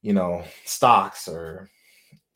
you 0.02 0.12
know, 0.12 0.44
stocks 0.64 1.28
or 1.28 1.70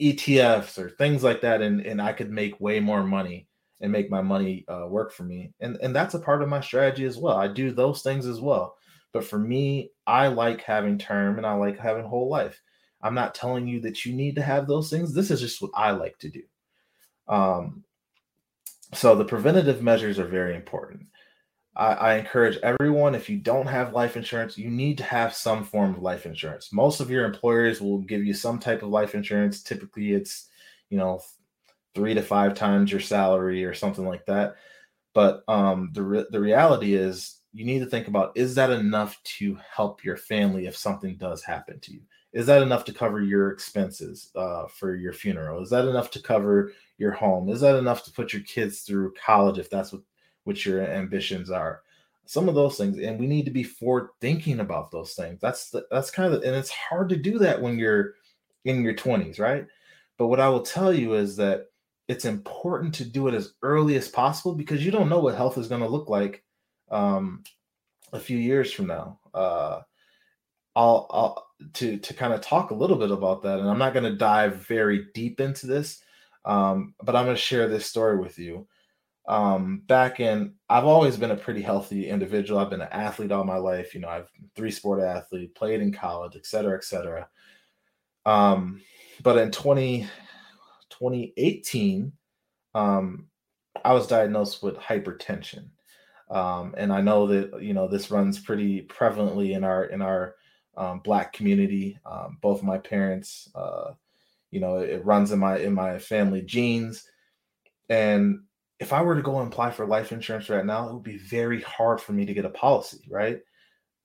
ETFs 0.01 0.79
or 0.79 0.91
things 0.91 1.23
like 1.23 1.41
that, 1.43 1.63
and 1.63 1.81
and 1.81 2.01
I 2.01 2.13
could 2.13 2.31
make 2.31 2.61
way 2.61 2.81
more 2.81 3.03
money 3.03 3.49
and 3.81 3.93
make 3.93 4.11
my 4.11 4.23
money 4.23 4.65
uh, 4.69 4.87
work 4.89 5.13
for 5.13 5.25
me. 5.25 5.53
And 5.61 5.77
and 5.83 5.95
that's 5.95 6.15
a 6.15 6.19
part 6.21 6.43
of 6.43 6.49
my 6.49 6.61
strategy 6.61 7.05
as 7.05 7.19
well. 7.19 7.37
I 7.37 7.49
do 7.49 7.71
those 7.71 8.03
things 8.03 8.27
as 8.27 8.41
well. 8.41 8.77
But 9.13 9.25
for 9.25 9.39
me, 9.39 9.91
I 10.07 10.29
like 10.29 10.63
having 10.63 10.99
term 10.99 11.39
and 11.39 11.47
I 11.47 11.55
like 11.55 11.79
having 11.79 12.05
whole 12.05 12.29
life. 12.29 12.61
I'm 13.03 13.15
not 13.15 13.35
telling 13.35 13.67
you 13.67 13.81
that 13.81 14.05
you 14.05 14.13
need 14.13 14.35
to 14.37 14.43
have 14.43 14.67
those 14.67 14.91
things. 14.91 15.15
This 15.15 15.31
is 15.31 15.41
just 15.41 15.63
what 15.63 15.71
I 15.75 15.93
like 15.93 16.19
to 16.19 16.29
do. 16.29 16.43
Um, 17.29 17.85
so 18.95 19.15
the 19.15 19.25
preventative 19.25 19.83
measures 19.83 20.19
are 20.19 20.27
very 20.27 20.55
important. 20.55 21.07
I, 21.77 21.93
I, 21.93 22.15
encourage 22.15 22.57
everyone 22.63 23.15
if 23.15 23.29
you 23.29 23.37
don't 23.37 23.67
have 23.67 23.93
life 23.93 24.17
insurance, 24.17 24.57
you 24.57 24.71
need 24.71 24.97
to 24.99 25.05
have 25.05 25.35
some 25.35 25.63
form 25.63 25.95
of 25.95 26.03
life 26.03 26.25
insurance. 26.25 26.73
Most 26.73 27.01
of 27.01 27.11
your 27.11 27.25
employers 27.25 27.81
will 27.81 27.99
give 27.99 28.25
you 28.25 28.33
some 28.33 28.59
type 28.59 28.83
of 28.83 28.89
life 28.89 29.15
insurance. 29.15 29.63
Typically, 29.63 30.13
it's 30.13 30.49
you 30.89 30.97
know 30.97 31.21
three 31.95 32.15
to 32.15 32.23
five 32.23 32.55
times 32.55 32.91
your 32.91 33.01
salary 33.01 33.65
or 33.65 33.75
something 33.75 34.07
like 34.07 34.25
that. 34.27 34.57
But 35.15 35.45
um, 35.49 35.91
the 35.93 36.03
re- 36.03 36.27
the 36.31 36.41
reality 36.41 36.95
is, 36.95 37.41
you 37.53 37.65
need 37.65 37.81
to 37.81 37.87
think 37.87 38.09
about 38.09 38.33
is 38.37 38.55
that 38.55 38.71
enough 38.71 39.23
to 39.39 39.59
help 39.75 40.05
your 40.05 40.17
family 40.17 40.67
if 40.67 40.77
something 40.77 41.17
does 41.17 41.43
happen 41.43 41.81
to 41.81 41.93
you? 41.93 42.01
Is 42.33 42.47
that 42.47 42.63
enough 42.63 42.85
to 42.85 42.93
cover 42.93 43.23
your 43.23 43.51
expenses 43.51 44.31
uh, 44.37 44.67
for 44.67 44.95
your 44.95 45.15
funeral? 45.15 45.63
Is 45.63 45.71
that 45.71 45.89
enough 45.89 46.11
to 46.13 46.23
cover 46.23 46.73
your 46.99 47.13
home? 47.13 47.49
Is 47.49 47.61
that 47.63 47.77
enough 47.77 48.05
to 48.05 48.13
put 48.13 48.33
your 48.33 48.43
kids 48.43 48.81
through 48.81 49.15
college 49.15 49.59
if 49.59 49.71
that's 49.71 49.93
what 49.93 50.03
what 50.47 50.65
your 50.65 50.83
ambitions 50.83 51.51
are? 51.51 51.83
Some 52.25 52.49
of 52.49 52.55
those 52.55 52.77
things, 52.77 52.99
and 52.99 53.21
we 53.21 53.27
need 53.27 53.45
to 53.45 53.51
be 53.51 53.63
forward 53.63 54.09
thinking 54.21 54.61
about 54.61 54.91
those 54.91 55.15
things. 55.15 55.41
That's 55.41 55.71
the, 55.71 55.87
that's 55.91 56.11
kind 56.11 56.35
of, 56.35 56.43
and 56.43 56.57
it's 56.57 56.71
hard 56.71 57.09
to 57.11 57.17
do 57.17 57.39
that 57.39 57.61
when 57.61 57.79
you're 57.79 58.15
in 58.65 58.83
your 58.83 58.95
20s, 58.95 59.39
right? 59.39 59.67
But 60.19 60.27
what 60.27 60.41
I 60.41 60.49
will 60.49 60.63
tell 60.63 60.93
you 60.93 61.15
is 61.15 61.37
that 61.37 61.67
it's 62.09 62.25
important 62.25 62.95
to 62.95 63.05
do 63.05 63.29
it 63.29 63.35
as 63.35 63.55
early 63.63 63.97
as 63.97 64.09
possible 64.09 64.55
because 64.55 64.85
you 64.85 64.91
don't 64.91 65.09
know 65.09 65.19
what 65.19 65.35
health 65.35 65.59
is 65.59 65.69
going 65.69 65.83
to 65.83 65.89
look 65.89 66.09
like 66.09 66.43
um, 66.91 67.43
a 68.13 68.21
few 68.21 68.39
years 68.39 68.73
from 68.73 68.87
now. 68.87 69.19
Uh, 69.35 69.81
I'll, 70.75 71.07
I'll 71.11 71.47
to 71.75 71.97
to 71.97 72.15
kind 72.15 72.35
of 72.35 72.43
talk 72.43 72.71
a 72.71 72.75
little 72.75 72.97
bit 72.97 73.11
about 73.11 73.43
that, 73.43 73.59
and 73.59 73.69
I'm 73.69 73.79
not 73.79 73.95
going 73.95 74.05
to 74.05 74.17
dive 74.17 74.57
very 74.57 75.07
deep 75.15 75.41
into 75.41 75.67
this, 75.67 76.03
um, 76.45 76.95
but 77.03 77.17
I'm 77.17 77.25
going 77.25 77.37
to 77.37 77.43
share 77.43 77.69
this 77.69 77.87
story 77.87 78.19
with 78.19 78.39
you. 78.39 78.67
Um, 79.29 79.83
back 79.87 80.21
in, 80.21 80.55
I've 80.69 80.85
always 80.85 81.17
been 81.17 81.33
a 81.33 81.37
pretty 81.37 81.63
healthy 81.63 82.09
individual. 82.09 82.61
I've 82.61 82.71
been 82.71 82.81
an 82.81 82.89
athlete 82.93 83.33
all 83.33 83.45
my 83.45 83.57
life. 83.57 83.95
You 83.95 84.01
know, 84.01 84.09
I've 84.09 84.31
three 84.55 84.71
sport 84.71 85.03
athlete, 85.03 85.55
played 85.55 85.81
in 85.81 85.93
college, 85.93 86.37
et 86.37 86.47
cetera, 86.47 86.77
et 86.77 86.85
cetera. 86.85 87.29
Um, 88.25 88.83
but 89.23 89.39
in 89.39 89.51
20, 89.51 90.07
2018, 90.91 92.13
um, 92.75 93.27
I 93.85 93.93
was 93.93 94.07
diagnosed 94.07 94.63
with 94.63 94.77
hypertension. 94.77 95.69
Um, 96.31 96.75
and 96.77 96.93
I 96.93 97.01
know 97.01 97.27
that 97.29 97.63
you 97.63 97.73
know 97.73 97.87
this 97.87 98.11
runs 98.11 98.41
pretty 98.41 98.83
prevalently 98.83 99.55
in 99.55 99.63
our 99.63 99.85
in 99.85 100.03
our 100.03 100.35
um, 100.77 101.01
black 101.01 101.33
community. 101.33 101.99
Um, 102.05 102.39
both 102.41 102.63
my 102.63 102.79
parents, 102.79 103.49
uh, 103.55 103.93
you 104.51 104.61
know, 104.61 104.79
it, 104.79 104.91
it 104.91 105.05
runs 105.05 105.31
in 105.31 105.39
my 105.39 105.59
in 105.59 105.73
my 105.73 105.99
family 105.99 106.43
genes. 106.43 107.09
And 107.89 108.41
if 108.79 108.93
I 108.93 109.03
were 109.03 109.15
to 109.15 109.23
go 109.23 109.41
and 109.41 109.51
apply 109.51 109.71
for 109.71 109.87
life 109.87 110.13
insurance 110.13 110.49
right 110.51 110.65
now, 110.65 110.89
it 110.89 110.95
would 110.95 111.03
be 111.03 111.19
very 111.19 111.63
hard 111.63 112.01
for 112.01 112.13
me 112.13 112.27
to 112.27 112.35
get 112.35 112.45
a 112.45 112.51
policy, 112.51 113.07
right? 113.11 113.41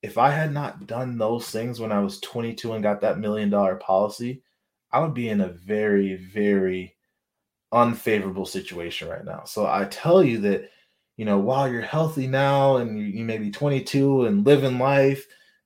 If 0.02 0.18
I 0.18 0.32
had 0.32 0.54
not 0.54 0.88
done 0.88 1.18
those 1.18 1.50
things 1.50 1.80
when 1.80 1.92
I 1.92 2.00
was 2.00 2.20
22 2.22 2.74
and 2.74 2.84
got 2.84 3.02
that 3.02 3.20
million 3.20 3.50
dollar 3.50 3.76
policy, 3.76 4.42
I 4.92 5.00
would 5.00 5.14
be 5.14 5.30
in 5.30 5.42
a 5.42 5.50
very, 5.50 6.16
very 6.16 6.96
unfavorable 7.72 8.46
situation 8.46 9.08
right 9.08 9.24
now. 9.24 9.44
So 9.46 9.66
I 9.68 9.86
tell 9.86 10.24
you 10.24 10.40
that, 10.40 10.70
you 11.18 11.26
know, 11.26 11.38
while 11.38 11.72
you're 11.72 11.82
healthy 11.82 12.28
now 12.28 12.78
and 12.78 12.98
you, 12.98 13.06
you 13.06 13.26
may 13.26 13.38
be 13.38 13.52
22 13.52 14.26
and 14.26 14.46
living 14.46 14.80
life, 14.80 15.26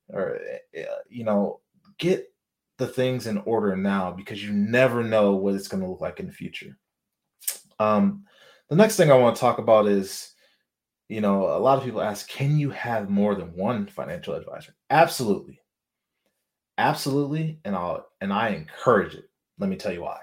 or, 0.10 0.38
eh, 0.38 0.82
eh, 0.82 0.86
you 1.10 1.24
know, 1.24 1.62
get 1.98 2.32
the 2.78 2.88
things 2.88 3.28
in 3.28 3.38
order 3.40 3.76
now 3.76 4.12
because 4.12 4.44
you 4.44 4.52
never 4.52 5.04
know 5.04 5.36
what 5.36 5.56
it's 5.56 5.68
going 5.68 5.82
to 5.82 5.90
look 5.90 6.02
like 6.02 6.20
in 6.20 6.28
the 6.28 6.34
future. 6.34 6.78
Um, 7.80 8.26
the 8.70 8.76
next 8.76 8.96
thing 8.98 9.12
I 9.12 9.18
want 9.18 9.36
to 9.36 9.40
talk 9.40 9.60
about 9.60 9.88
is, 9.88 10.34
you 11.08 11.22
know, 11.22 11.56
a 11.56 11.60
lot 11.60 11.78
of 11.78 11.84
people 11.84 12.02
ask, 12.02 12.28
can 12.28 12.58
you 12.58 12.72
have 12.72 13.10
more 13.10 13.36
than 13.36 13.56
one 13.56 13.86
financial 13.86 14.34
advisor? 14.34 14.76
Absolutely. 14.90 15.60
Absolutely 16.78 17.60
and 17.64 17.74
i'll 17.74 18.06
and 18.20 18.34
i 18.34 18.50
encourage 18.50 19.14
it. 19.16 19.30
Let 19.60 19.70
me 19.70 19.78
tell 19.78 19.94
you 19.94 20.02
why. 20.02 20.20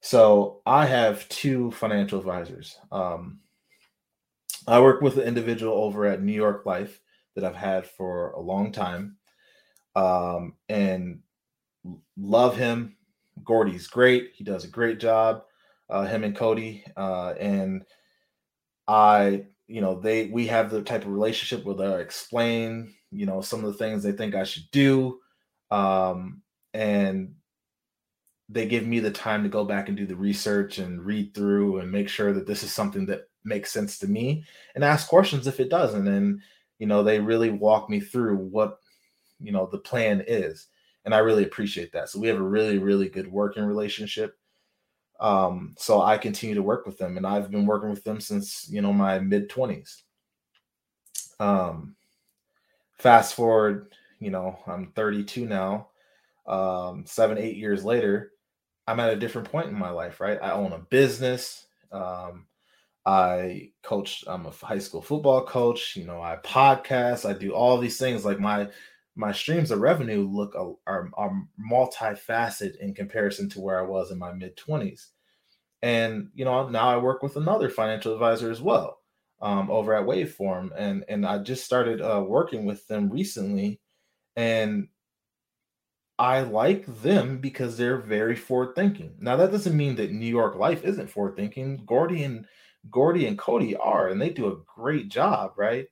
So 0.00 0.62
i 0.66 0.86
have 0.86 1.28
two 1.28 1.72
financial 1.72 2.18
advisors. 2.18 2.78
Um, 2.92 3.40
i 4.68 4.78
work 4.78 5.00
with 5.00 5.16
an 5.16 5.24
individual 5.24 5.72
over 5.72 6.06
at 6.06 6.22
new 6.22 6.32
york 6.32 6.64
life 6.64 7.00
that 7.34 7.44
i've 7.44 7.56
had 7.56 7.86
for 7.86 8.30
a 8.32 8.40
long 8.40 8.70
time. 8.70 9.16
Um, 9.96 10.54
and 10.68 11.20
love 12.16 12.56
him. 12.56 12.96
Gordy's 13.42 13.88
great. 13.88 14.30
He 14.34 14.44
does 14.44 14.64
a 14.64 14.68
great 14.68 15.00
job 15.00 15.42
uh, 15.90 16.06
him 16.06 16.24
and 16.24 16.36
cody 16.36 16.84
uh, 16.96 17.34
and 17.38 17.84
i 18.88 19.44
you 19.66 19.80
know 19.80 19.98
they 20.00 20.26
we 20.26 20.46
have 20.46 20.70
the 20.70 20.82
type 20.82 21.02
of 21.02 21.12
relationship 21.12 21.64
where 21.64 21.76
they 21.76 22.00
explain 22.02 22.92
you 23.12 23.26
know 23.26 23.40
some 23.40 23.64
of 23.64 23.66
the 23.66 23.78
things 23.78 24.02
they 24.02 24.12
think 24.12 24.34
I 24.34 24.44
should 24.44 24.70
do, 24.70 25.20
um, 25.70 26.42
and 26.74 27.34
they 28.48 28.66
give 28.66 28.86
me 28.86 29.00
the 29.00 29.10
time 29.10 29.42
to 29.42 29.48
go 29.48 29.64
back 29.64 29.88
and 29.88 29.96
do 29.96 30.06
the 30.06 30.16
research 30.16 30.78
and 30.78 31.04
read 31.04 31.34
through 31.34 31.78
and 31.78 31.90
make 31.90 32.08
sure 32.08 32.32
that 32.32 32.46
this 32.46 32.62
is 32.62 32.72
something 32.72 33.06
that 33.06 33.28
makes 33.44 33.70
sense 33.70 33.98
to 33.98 34.08
me 34.08 34.44
and 34.74 34.82
ask 34.84 35.08
questions 35.08 35.46
if 35.46 35.60
it 35.60 35.70
doesn't. 35.70 36.08
And 36.08 36.40
you 36.78 36.86
know 36.86 37.02
they 37.02 37.20
really 37.20 37.50
walk 37.50 37.90
me 37.90 38.00
through 38.00 38.36
what 38.36 38.78
you 39.40 39.52
know 39.52 39.66
the 39.66 39.78
plan 39.78 40.22
is 40.26 40.68
and 41.04 41.14
i 41.14 41.18
really 41.18 41.44
appreciate 41.44 41.92
that. 41.92 42.08
So 42.08 42.18
we 42.18 42.28
have 42.28 42.38
a 42.38 42.42
really 42.42 42.78
really 42.78 43.08
good 43.08 43.30
working 43.30 43.64
relationship 43.64 44.36
um 45.20 45.74
so 45.78 46.02
i 46.02 46.16
continue 46.16 46.54
to 46.54 46.62
work 46.62 46.86
with 46.86 46.98
them 46.98 47.16
and 47.16 47.26
i've 47.26 47.50
been 47.50 47.66
working 47.66 47.90
with 47.90 48.02
them 48.04 48.20
since 48.20 48.68
you 48.70 48.80
know 48.80 48.92
my 48.92 49.18
mid 49.18 49.48
20s 49.48 50.02
um 51.38 51.94
fast 53.00 53.34
forward, 53.34 53.94
you 54.20 54.30
know, 54.30 54.58
I'm 54.66 54.92
32 54.94 55.46
now. 55.46 55.88
Um, 56.46 57.04
seven, 57.06 57.38
eight 57.38 57.56
years 57.56 57.84
later, 57.84 58.32
I'm 58.86 59.00
at 59.00 59.12
a 59.12 59.16
different 59.16 59.50
point 59.50 59.68
in 59.68 59.78
my 59.78 59.90
life, 59.90 60.20
right? 60.20 60.38
I 60.42 60.52
own 60.52 60.72
a 60.72 60.78
business. 60.78 61.66
Um, 61.90 62.46
I 63.06 63.70
coach, 63.82 64.24
I'm 64.26 64.46
a 64.46 64.50
high 64.50 64.78
school 64.78 65.00
football 65.00 65.44
coach, 65.44 65.96
you 65.96 66.04
know, 66.04 66.20
I 66.20 66.36
podcast, 66.44 67.28
I 67.28 67.32
do 67.32 67.54
all 67.54 67.78
these 67.78 67.98
things. 67.98 68.24
Like 68.24 68.38
my 68.38 68.68
my 69.16 69.32
streams 69.32 69.70
of 69.70 69.80
revenue 69.80 70.28
look 70.28 70.54
are, 70.54 71.10
are 71.14 71.32
multifaceted 71.60 72.76
in 72.76 72.94
comparison 72.94 73.48
to 73.50 73.60
where 73.60 73.78
I 73.78 73.82
was 73.82 74.10
in 74.10 74.18
my 74.18 74.32
mid 74.32 74.56
20s. 74.56 75.08
And 75.82 76.28
you 76.34 76.44
know, 76.44 76.68
now 76.68 76.88
I 76.88 76.96
work 76.98 77.22
with 77.22 77.36
another 77.36 77.70
financial 77.70 78.12
advisor 78.12 78.50
as 78.50 78.60
well 78.60 79.00
um, 79.40 79.70
over 79.70 79.94
at 79.94 80.04
Waveform, 80.04 80.70
and 80.76 81.04
and 81.08 81.26
I 81.26 81.38
just 81.38 81.64
started 81.64 82.00
uh, 82.00 82.22
working 82.26 82.66
with 82.66 82.86
them 82.86 83.08
recently, 83.10 83.80
and 84.36 84.88
I 86.18 86.40
like 86.42 86.84
them 87.02 87.38
because 87.38 87.76
they're 87.76 87.96
very 87.96 88.36
forward 88.36 88.74
thinking. 88.74 89.14
Now 89.18 89.36
that 89.36 89.52
doesn't 89.52 89.76
mean 89.76 89.96
that 89.96 90.12
New 90.12 90.26
York 90.26 90.56
Life 90.56 90.84
isn't 90.84 91.08
forward 91.10 91.36
thinking. 91.36 91.82
Gordy 91.86 92.24
and 92.24 92.46
Gordy 92.90 93.26
and 93.26 93.38
Cody 93.38 93.74
are, 93.76 94.08
and 94.08 94.20
they 94.20 94.30
do 94.30 94.52
a 94.52 94.60
great 94.66 95.08
job, 95.08 95.52
right? 95.56 95.86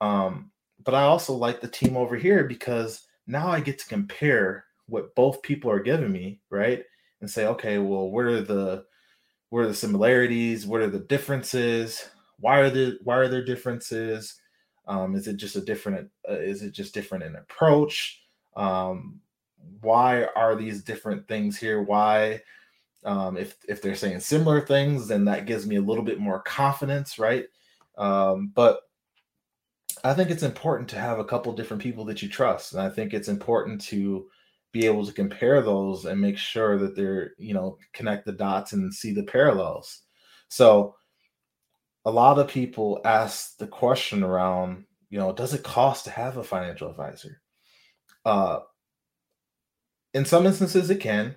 Um, 0.00 0.49
but 0.84 0.94
I 0.94 1.02
also 1.02 1.34
like 1.34 1.60
the 1.60 1.68
team 1.68 1.96
over 1.96 2.16
here 2.16 2.44
because 2.44 3.06
now 3.26 3.48
I 3.48 3.60
get 3.60 3.78
to 3.80 3.86
compare 3.86 4.64
what 4.86 5.14
both 5.14 5.42
people 5.42 5.70
are 5.70 5.80
giving 5.80 6.12
me, 6.12 6.40
right? 6.50 6.82
And 7.20 7.30
say, 7.30 7.46
okay, 7.46 7.78
well, 7.78 8.10
what 8.10 8.24
are 8.24 8.40
the 8.40 8.84
what 9.50 9.60
are 9.60 9.68
the 9.68 9.74
similarities? 9.74 10.66
What 10.66 10.80
are 10.80 10.90
the 10.90 11.00
differences? 11.00 12.10
why 12.40 12.58
are 12.58 12.70
there 12.70 12.94
why 13.04 13.16
are 13.16 13.28
there 13.28 13.44
differences 13.44 14.40
um, 14.88 15.14
is 15.14 15.28
it 15.28 15.36
just 15.36 15.56
a 15.56 15.60
different 15.60 16.10
uh, 16.28 16.34
is 16.34 16.62
it 16.62 16.72
just 16.72 16.92
different 16.92 17.22
in 17.22 17.36
approach 17.36 18.22
um, 18.56 19.20
why 19.82 20.24
are 20.34 20.56
these 20.56 20.82
different 20.82 21.26
things 21.28 21.56
here 21.56 21.82
why 21.82 22.40
um, 23.04 23.36
if 23.36 23.56
if 23.68 23.80
they're 23.80 23.94
saying 23.94 24.20
similar 24.20 24.60
things 24.60 25.06
then 25.06 25.24
that 25.24 25.46
gives 25.46 25.66
me 25.66 25.76
a 25.76 25.82
little 25.82 26.04
bit 26.04 26.18
more 26.18 26.42
confidence 26.42 27.18
right 27.18 27.46
um, 27.98 28.50
but 28.54 28.80
i 30.04 30.14
think 30.14 30.30
it's 30.30 30.42
important 30.42 30.88
to 30.88 30.98
have 30.98 31.18
a 31.18 31.24
couple 31.24 31.52
different 31.52 31.82
people 31.82 32.04
that 32.04 32.22
you 32.22 32.28
trust 32.28 32.72
and 32.72 32.82
i 32.82 32.88
think 32.88 33.12
it's 33.12 33.28
important 33.28 33.80
to 33.80 34.26
be 34.72 34.86
able 34.86 35.04
to 35.04 35.12
compare 35.12 35.60
those 35.62 36.04
and 36.04 36.20
make 36.20 36.38
sure 36.38 36.78
that 36.78 36.94
they're 36.94 37.32
you 37.38 37.54
know 37.54 37.76
connect 37.92 38.24
the 38.24 38.32
dots 38.32 38.72
and 38.72 38.92
see 38.92 39.12
the 39.12 39.24
parallels 39.24 40.02
so 40.48 40.94
a 42.04 42.10
lot 42.10 42.38
of 42.38 42.48
people 42.48 43.00
ask 43.04 43.56
the 43.58 43.66
question 43.66 44.22
around, 44.22 44.84
you 45.10 45.18
know, 45.18 45.32
does 45.32 45.54
it 45.54 45.62
cost 45.62 46.04
to 46.04 46.10
have 46.10 46.36
a 46.36 46.44
financial 46.44 46.90
advisor? 46.90 47.40
Uh, 48.24 48.60
in 50.14 50.24
some 50.24 50.46
instances, 50.46 50.90
it 50.90 51.00
can, 51.00 51.34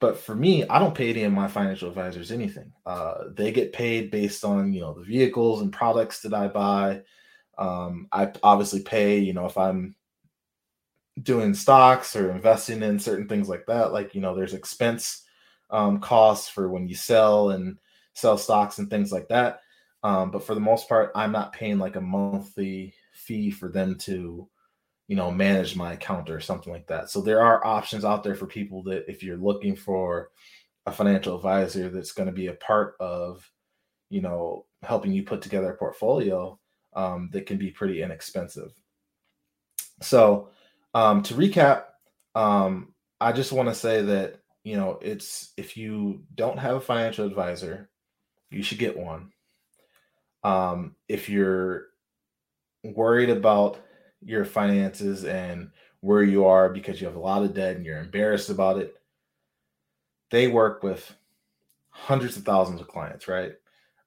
but 0.00 0.16
for 0.16 0.34
me, 0.34 0.66
I 0.68 0.78
don't 0.78 0.94
pay 0.94 1.10
any 1.10 1.24
of 1.24 1.32
my 1.32 1.48
financial 1.48 1.88
advisors 1.88 2.32
anything. 2.32 2.72
Uh, 2.86 3.24
they 3.36 3.52
get 3.52 3.72
paid 3.72 4.10
based 4.10 4.44
on 4.44 4.72
you 4.72 4.80
know 4.80 4.94
the 4.94 5.04
vehicles 5.04 5.60
and 5.60 5.72
products 5.72 6.22
that 6.22 6.32
I 6.32 6.48
buy. 6.48 7.02
Um, 7.60 8.08
I 8.10 8.32
obviously 8.42 8.82
pay, 8.82 9.18
you 9.18 9.32
know, 9.34 9.46
if 9.46 9.56
I'm 9.56 9.94
doing 11.22 11.54
stocks 11.54 12.16
or 12.16 12.30
investing 12.30 12.82
in 12.82 12.98
certain 12.98 13.28
things 13.28 13.48
like 13.48 13.66
that. 13.66 13.92
Like 13.92 14.14
you 14.14 14.20
know, 14.20 14.34
there's 14.34 14.54
expense 14.54 15.24
um, 15.70 16.00
costs 16.00 16.48
for 16.48 16.68
when 16.68 16.88
you 16.88 16.94
sell 16.94 17.50
and 17.50 17.78
sell 18.14 18.38
stocks 18.38 18.78
and 18.78 18.90
things 18.90 19.12
like 19.12 19.28
that. 19.28 19.60
Um, 20.02 20.30
but 20.30 20.44
for 20.44 20.54
the 20.54 20.60
most 20.60 20.88
part, 20.88 21.12
I'm 21.14 21.32
not 21.32 21.52
paying 21.52 21.78
like 21.78 21.96
a 21.96 22.00
monthly 22.00 22.94
fee 23.12 23.50
for 23.50 23.68
them 23.68 23.96
to, 23.98 24.48
you 25.08 25.16
know, 25.16 25.30
manage 25.30 25.76
my 25.76 25.92
account 25.92 26.30
or 26.30 26.40
something 26.40 26.72
like 26.72 26.86
that. 26.86 27.10
So 27.10 27.20
there 27.20 27.42
are 27.42 27.64
options 27.66 28.04
out 28.04 28.24
there 28.24 28.34
for 28.34 28.46
people 28.46 28.82
that 28.84 29.04
if 29.08 29.22
you're 29.22 29.36
looking 29.36 29.76
for 29.76 30.30
a 30.86 30.92
financial 30.92 31.36
advisor 31.36 31.90
that's 31.90 32.12
going 32.12 32.28
to 32.28 32.34
be 32.34 32.46
a 32.46 32.54
part 32.54 32.94
of, 32.98 33.48
you 34.08 34.22
know, 34.22 34.64
helping 34.82 35.12
you 35.12 35.22
put 35.22 35.42
together 35.42 35.72
a 35.72 35.76
portfolio 35.76 36.58
um, 36.94 37.30
that 37.32 37.46
can 37.46 37.56
be 37.56 37.70
pretty 37.70 38.02
inexpensive. 38.02 38.72
So 40.02 40.50
um, 40.94 41.22
to 41.24 41.34
recap, 41.34 41.84
um, 42.34 42.94
I 43.20 43.32
just 43.32 43.52
want 43.52 43.68
to 43.68 43.74
say 43.74 44.02
that 44.02 44.40
you 44.64 44.76
know 44.76 44.98
it's 45.00 45.52
if 45.56 45.76
you 45.76 46.22
don't 46.34 46.58
have 46.58 46.76
a 46.76 46.80
financial 46.80 47.26
advisor, 47.26 47.90
you 48.50 48.62
should 48.62 48.78
get 48.78 48.98
one. 48.98 49.30
Um, 50.42 50.96
if 51.08 51.28
you're 51.28 51.86
worried 52.82 53.30
about 53.30 53.78
your 54.22 54.44
finances 54.44 55.24
and 55.24 55.70
where 56.00 56.22
you 56.22 56.46
are 56.46 56.70
because 56.70 57.00
you 57.00 57.06
have 57.06 57.16
a 57.16 57.20
lot 57.20 57.42
of 57.42 57.54
debt 57.54 57.76
and 57.76 57.84
you're 57.84 58.00
embarrassed 58.00 58.48
about 58.48 58.78
it, 58.78 58.94
they 60.30 60.48
work 60.48 60.82
with 60.82 61.14
hundreds 61.90 62.36
of 62.36 62.44
thousands 62.44 62.80
of 62.80 62.88
clients, 62.88 63.28
right? 63.28 63.52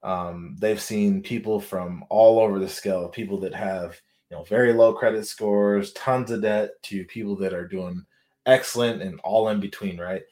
Um, 0.04 0.56
they've 0.58 0.80
seen 0.80 1.22
people 1.22 1.60
from 1.60 2.04
all 2.10 2.38
over 2.38 2.58
the 2.58 2.68
scale, 2.68 3.08
people 3.08 3.40
that 3.40 3.54
have 3.54 4.00
you 4.30 4.36
know 4.36 4.44
very 4.44 4.72
low 4.72 4.92
credit 4.92 5.26
scores, 5.26 5.92
tons 5.94 6.30
of 6.30 6.42
debt, 6.42 6.70
to 6.84 7.04
people 7.06 7.36
that 7.36 7.54
are 7.54 7.66
doing 7.66 8.04
excellent 8.46 9.02
and 9.02 9.18
all 9.20 9.48
in 9.48 9.60
between, 9.60 9.98
right? 9.98 10.22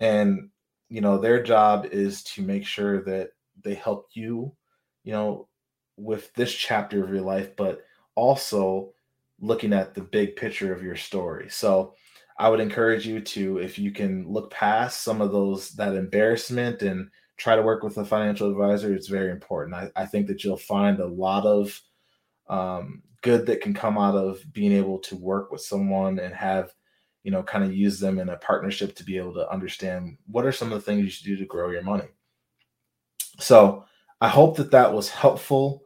And 0.00 0.48
you 0.88 1.00
know 1.00 1.18
their 1.18 1.42
job 1.42 1.86
is 1.92 2.22
to 2.24 2.42
make 2.42 2.66
sure 2.66 3.02
that 3.04 3.30
they 3.62 3.74
help 3.74 4.08
you, 4.14 4.52
you 5.04 5.12
know, 5.12 5.48
with 5.96 6.32
this 6.34 6.52
chapter 6.54 7.04
of 7.04 7.10
your 7.10 7.22
life, 7.22 7.54
but 7.56 7.82
also 8.14 8.92
looking 9.40 9.72
at 9.72 9.94
the 9.94 10.02
big 10.02 10.36
picture 10.36 10.72
of 10.72 10.82
your 10.82 10.96
story. 10.96 11.48
So 11.50 11.94
I 12.38 12.48
would 12.48 12.60
encourage 12.60 13.06
you 13.06 13.20
to, 13.20 13.58
if 13.58 13.78
you 13.78 13.90
can 13.90 14.26
look 14.26 14.50
past 14.50 15.02
some 15.02 15.20
of 15.20 15.32
those, 15.32 15.72
that 15.72 15.94
embarrassment 15.94 16.82
and 16.82 17.10
try 17.40 17.56
to 17.56 17.62
work 17.62 17.82
with 17.82 17.96
a 17.96 18.04
financial 18.04 18.50
advisor, 18.50 18.92
it's 18.92 19.08
very 19.08 19.30
important. 19.30 19.74
I, 19.74 19.90
I 19.96 20.04
think 20.04 20.26
that 20.26 20.44
you'll 20.44 20.58
find 20.58 21.00
a 21.00 21.06
lot 21.06 21.46
of 21.46 21.80
um, 22.50 23.02
good 23.22 23.46
that 23.46 23.62
can 23.62 23.72
come 23.72 23.96
out 23.96 24.14
of 24.14 24.44
being 24.52 24.72
able 24.72 24.98
to 24.98 25.16
work 25.16 25.50
with 25.50 25.62
someone 25.62 26.18
and 26.18 26.34
have, 26.34 26.74
you 27.22 27.30
know, 27.30 27.42
kind 27.42 27.64
of 27.64 27.72
use 27.72 27.98
them 27.98 28.18
in 28.18 28.28
a 28.28 28.36
partnership 28.36 28.94
to 28.96 29.04
be 29.04 29.16
able 29.16 29.32
to 29.32 29.50
understand 29.50 30.18
what 30.26 30.44
are 30.44 30.52
some 30.52 30.70
of 30.70 30.78
the 30.78 30.84
things 30.84 31.02
you 31.02 31.08
should 31.08 31.24
do 31.24 31.36
to 31.38 31.46
grow 31.46 31.70
your 31.70 31.82
money. 31.82 32.08
So 33.38 33.86
I 34.20 34.28
hope 34.28 34.58
that 34.58 34.70
that 34.72 34.92
was 34.92 35.08
helpful. 35.08 35.84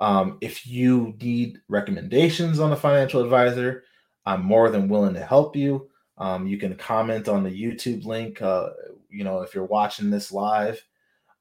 Um, 0.00 0.38
if 0.40 0.66
you 0.66 1.14
need 1.20 1.60
recommendations 1.68 2.58
on 2.58 2.72
a 2.72 2.76
financial 2.76 3.22
advisor, 3.22 3.84
I'm 4.26 4.44
more 4.44 4.70
than 4.70 4.88
willing 4.88 5.14
to 5.14 5.24
help 5.24 5.54
you. 5.54 5.88
Um, 6.18 6.48
you 6.48 6.58
can 6.58 6.74
comment 6.74 7.28
on 7.28 7.44
the 7.44 7.50
YouTube 7.50 8.04
link, 8.04 8.42
uh, 8.42 8.70
you 9.08 9.22
know, 9.22 9.42
if 9.42 9.54
you're 9.54 9.66
watching 9.66 10.10
this 10.10 10.32
live, 10.32 10.82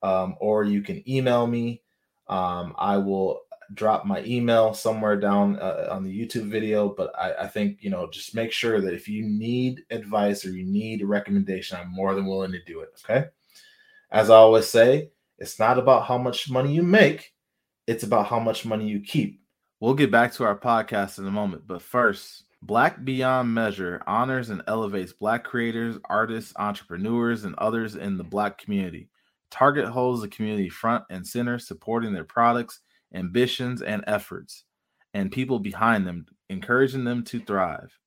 um, 0.05 0.35
or 0.39 0.63
you 0.63 0.83
can 0.83 1.07
email 1.09 1.47
me. 1.47 1.81
Um, 2.27 2.75
I 2.77 2.97
will 2.97 3.41
drop 3.73 4.05
my 4.05 4.23
email 4.23 4.73
somewhere 4.75 5.19
down 5.19 5.57
uh, 5.57 5.87
on 5.89 6.03
the 6.03 6.11
YouTube 6.11 6.47
video, 6.47 6.89
but 6.89 7.11
I, 7.17 7.45
I, 7.45 7.47
think, 7.47 7.79
you 7.81 7.89
know, 7.89 8.07
just 8.11 8.35
make 8.35 8.51
sure 8.51 8.79
that 8.79 8.93
if 8.93 9.07
you 9.07 9.23
need 9.23 9.81
advice 9.89 10.45
or 10.45 10.51
you 10.51 10.63
need 10.63 11.01
a 11.01 11.07
recommendation, 11.07 11.79
I'm 11.79 11.91
more 11.91 12.13
than 12.13 12.27
willing 12.27 12.51
to 12.51 12.63
do 12.63 12.81
it. 12.81 12.89
Okay. 13.03 13.27
As 14.11 14.29
I 14.29 14.35
always 14.35 14.67
say, 14.67 15.09
it's 15.39 15.57
not 15.57 15.79
about 15.79 16.05
how 16.05 16.19
much 16.19 16.51
money 16.51 16.71
you 16.71 16.83
make, 16.83 17.33
it's 17.87 18.03
about 18.03 18.27
how 18.27 18.39
much 18.39 18.63
money 18.63 18.87
you 18.87 18.99
keep. 18.99 19.41
We'll 19.79 19.95
get 19.95 20.11
back 20.11 20.33
to 20.33 20.43
our 20.43 20.57
podcast 20.57 21.17
in 21.17 21.25
a 21.25 21.31
moment, 21.31 21.63
but 21.65 21.81
first, 21.81 22.43
Black 22.61 23.03
Beyond 23.03 23.53
Measure 23.53 24.03
honors 24.05 24.51
and 24.51 24.61
elevates 24.67 25.13
Black 25.13 25.43
creators, 25.43 25.97
artists, 26.05 26.53
entrepreneurs, 26.57 27.43
and 27.43 27.55
others 27.55 27.95
in 27.95 28.17
the 28.17 28.23
Black 28.23 28.59
community. 28.59 29.09
Target 29.55 29.85
holds 29.85 30.19
the 30.19 30.27
community 30.27 30.67
front 30.67 31.05
and 31.09 31.25
center, 31.25 31.57
supporting 31.59 32.11
their 32.11 32.25
products, 32.25 32.81
ambitions, 33.13 33.81
and 33.81 34.03
efforts, 34.05 34.65
and 35.13 35.31
people 35.31 35.59
behind 35.59 36.05
them, 36.05 36.25
encouraging 36.49 37.05
them 37.05 37.23
to 37.23 37.39
thrive. 37.39 37.97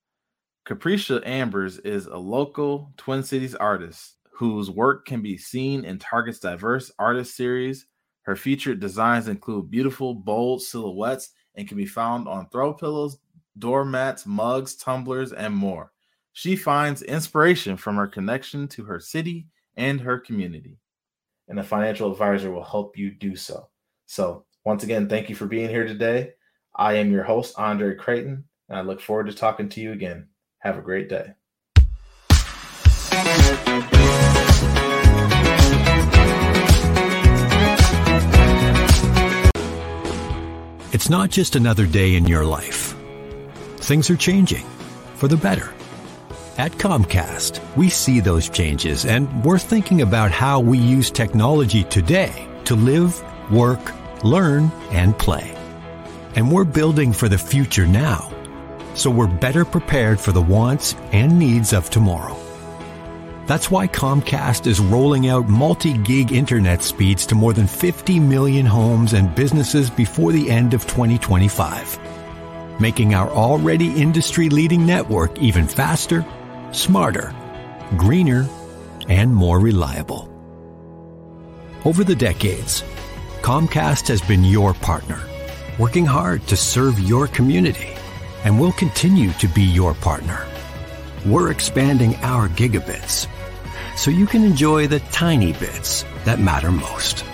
Capricia 0.67 1.27
Ambers 1.27 1.79
is 1.79 2.05
a 2.05 2.19
local 2.19 2.93
Twin 2.99 3.23
Cities 3.23 3.55
artist 3.55 4.17
whose 4.31 4.71
work 4.71 5.07
can 5.07 5.23
be 5.23 5.39
seen 5.39 5.87
in 5.87 5.99
Target's 5.99 6.39
diverse 6.39 6.93
artist 6.99 7.35
series. 7.35 7.87
Her 8.25 8.37
featured 8.37 8.79
designs 8.79 9.27
include 9.27 9.71
beautiful, 9.71 10.13
bold 10.15 10.61
silhouettes 10.61 11.31
and 11.55 11.67
can 11.67 11.79
be 11.79 11.87
found 11.87 12.29
on 12.29 12.51
throw 12.51 12.75
pillows, 12.75 13.17
doormats, 13.59 14.27
mugs, 14.27 14.77
tumblers, 14.77 15.33
and 15.33 15.55
more. 15.55 15.93
She 16.35 16.57
finds 16.57 17.01
inspiration 17.01 17.79
from 17.79 17.97
her 17.97 18.07
connection 18.07 18.69
to 18.69 18.85
her 18.85 19.01
city 19.01 19.47
and 19.79 19.99
her 20.03 20.19
community. 20.19 20.77
And 21.49 21.59
a 21.59 21.65
financial 21.65 22.13
advisor 22.13 22.51
will 22.51 22.63
help 22.63 22.99
you 22.99 23.11
do 23.11 23.35
so. 23.35 23.69
So, 24.07 24.45
once 24.65 24.85
again, 24.85 25.09
thank 25.09 25.31
you 25.31 25.35
for 25.35 25.47
being 25.47 25.71
here 25.71 25.87
today. 25.87 26.33
I 26.77 26.95
am 26.95 27.11
your 27.11 27.25
host, 27.25 27.55
Andre 27.59 27.95
Creighton, 27.97 28.45
and 28.69 28.79
I 28.79 28.83
look 28.83 29.01
forward 29.01 29.27
to 29.27 29.33
talking 29.33 29.71
to 29.71 29.81
you 29.81 29.93
again. 29.93 30.29
Have 30.59 30.77
a 30.77 30.83
great 30.83 31.09
day. 31.09 31.33
It's 40.93 41.09
not 41.09 41.31
just 41.31 41.57
another 41.57 41.87
day 41.87 42.17
in 42.17 42.27
your 42.27 42.45
life. 42.45 42.95
Things 43.79 44.11
are 44.11 44.17
changing 44.17 44.67
for 45.15 45.29
the 45.29 45.37
better. 45.37 45.73
At 46.59 46.73
Comcast, 46.73 47.61
we 47.77 47.89
see 47.89 48.19
those 48.19 48.49
changes 48.49 49.07
and 49.07 49.45
we're 49.45 49.61
thinking 49.61 50.03
about 50.03 50.33
how 50.33 50.59
we 50.59 50.77
use 50.77 51.09
technology 51.09 51.85
today 51.85 52.49
to 52.65 52.75
live, 52.75 53.23
work, 53.49 53.95
learn, 54.25 54.73
and 54.91 55.17
play. 55.17 55.57
And 56.35 56.51
we're 56.51 56.65
building 56.65 57.13
for 57.13 57.29
the 57.29 57.39
future 57.39 57.87
now, 57.87 58.33
so 58.95 59.09
we're 59.09 59.29
better 59.29 59.65
prepared 59.65 60.19
for 60.19 60.33
the 60.33 60.43
wants 60.43 60.97
and 61.13 61.39
needs 61.39 61.73
of 61.73 61.91
tomorrow. 61.91 62.37
That's 63.47 63.71
why 63.71 63.87
Comcast 63.87 64.67
is 64.67 64.81
rolling 64.81 65.29
out 65.29 65.49
multi-gig 65.49 66.33
internet 66.33 66.83
speeds 66.83 67.25
to 67.27 67.37
more 67.37 67.53
than 67.53 67.69
50 67.69 68.19
million 68.19 68.67
homes 68.67 69.13
and 69.13 69.33
businesses 69.33 69.91
before 69.91 70.33
the 70.33 70.51
end 70.51 70.75
of 70.75 70.89
2025, 70.89 72.81
making 72.81 73.15
our 73.15 73.31
already 73.31 74.03
industry-leading 74.03 74.85
network 74.85 75.39
even 75.39 75.69
faster, 75.69 76.27
smarter, 76.73 77.35
greener, 77.97 78.47
and 79.09 79.35
more 79.35 79.59
reliable. 79.61 80.29
Over 81.85 82.05
the 82.05 82.15
decades, 82.15 82.83
Comcast 83.41 84.09
has 84.09 84.21
been 84.21 84.45
your 84.45 84.75
partner, 84.75 85.21
working 85.79 86.05
hard 86.05 86.47
to 86.49 86.57
serve 86.57 86.99
your 86.99 87.29
community, 87.29 87.95
and 88.45 88.61
will 88.61 88.73
continue 88.73 89.33
to 89.35 89.49
be 89.49 89.63
your 89.63 89.95
partner. 89.95 90.47
We're 91.25 91.51
expanding 91.51 92.17
our 92.17 92.49
gigabits 92.49 93.27
so 93.97 94.11
you 94.11 94.27
can 94.27 94.45
enjoy 94.45 94.87
the 94.87 95.01
tiny 95.11 95.53
bits 95.55 96.05
that 96.25 96.39
matter 96.39 96.71
most. 96.71 97.25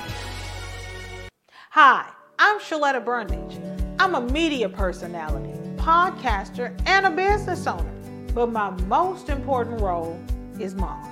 Hi, 1.70 2.08
I'm 2.38 2.60
Shaletta 2.60 3.04
Brundage. 3.04 3.60
I'm 3.98 4.14
a 4.14 4.20
media 4.20 4.68
personality, 4.68 5.58
podcaster, 5.76 6.78
and 6.86 7.06
a 7.06 7.10
business 7.10 7.66
owner. 7.66 7.93
But 8.34 8.50
my 8.50 8.70
most 8.86 9.28
important 9.28 9.80
role 9.80 10.20
is 10.58 10.74
mom. 10.74 11.10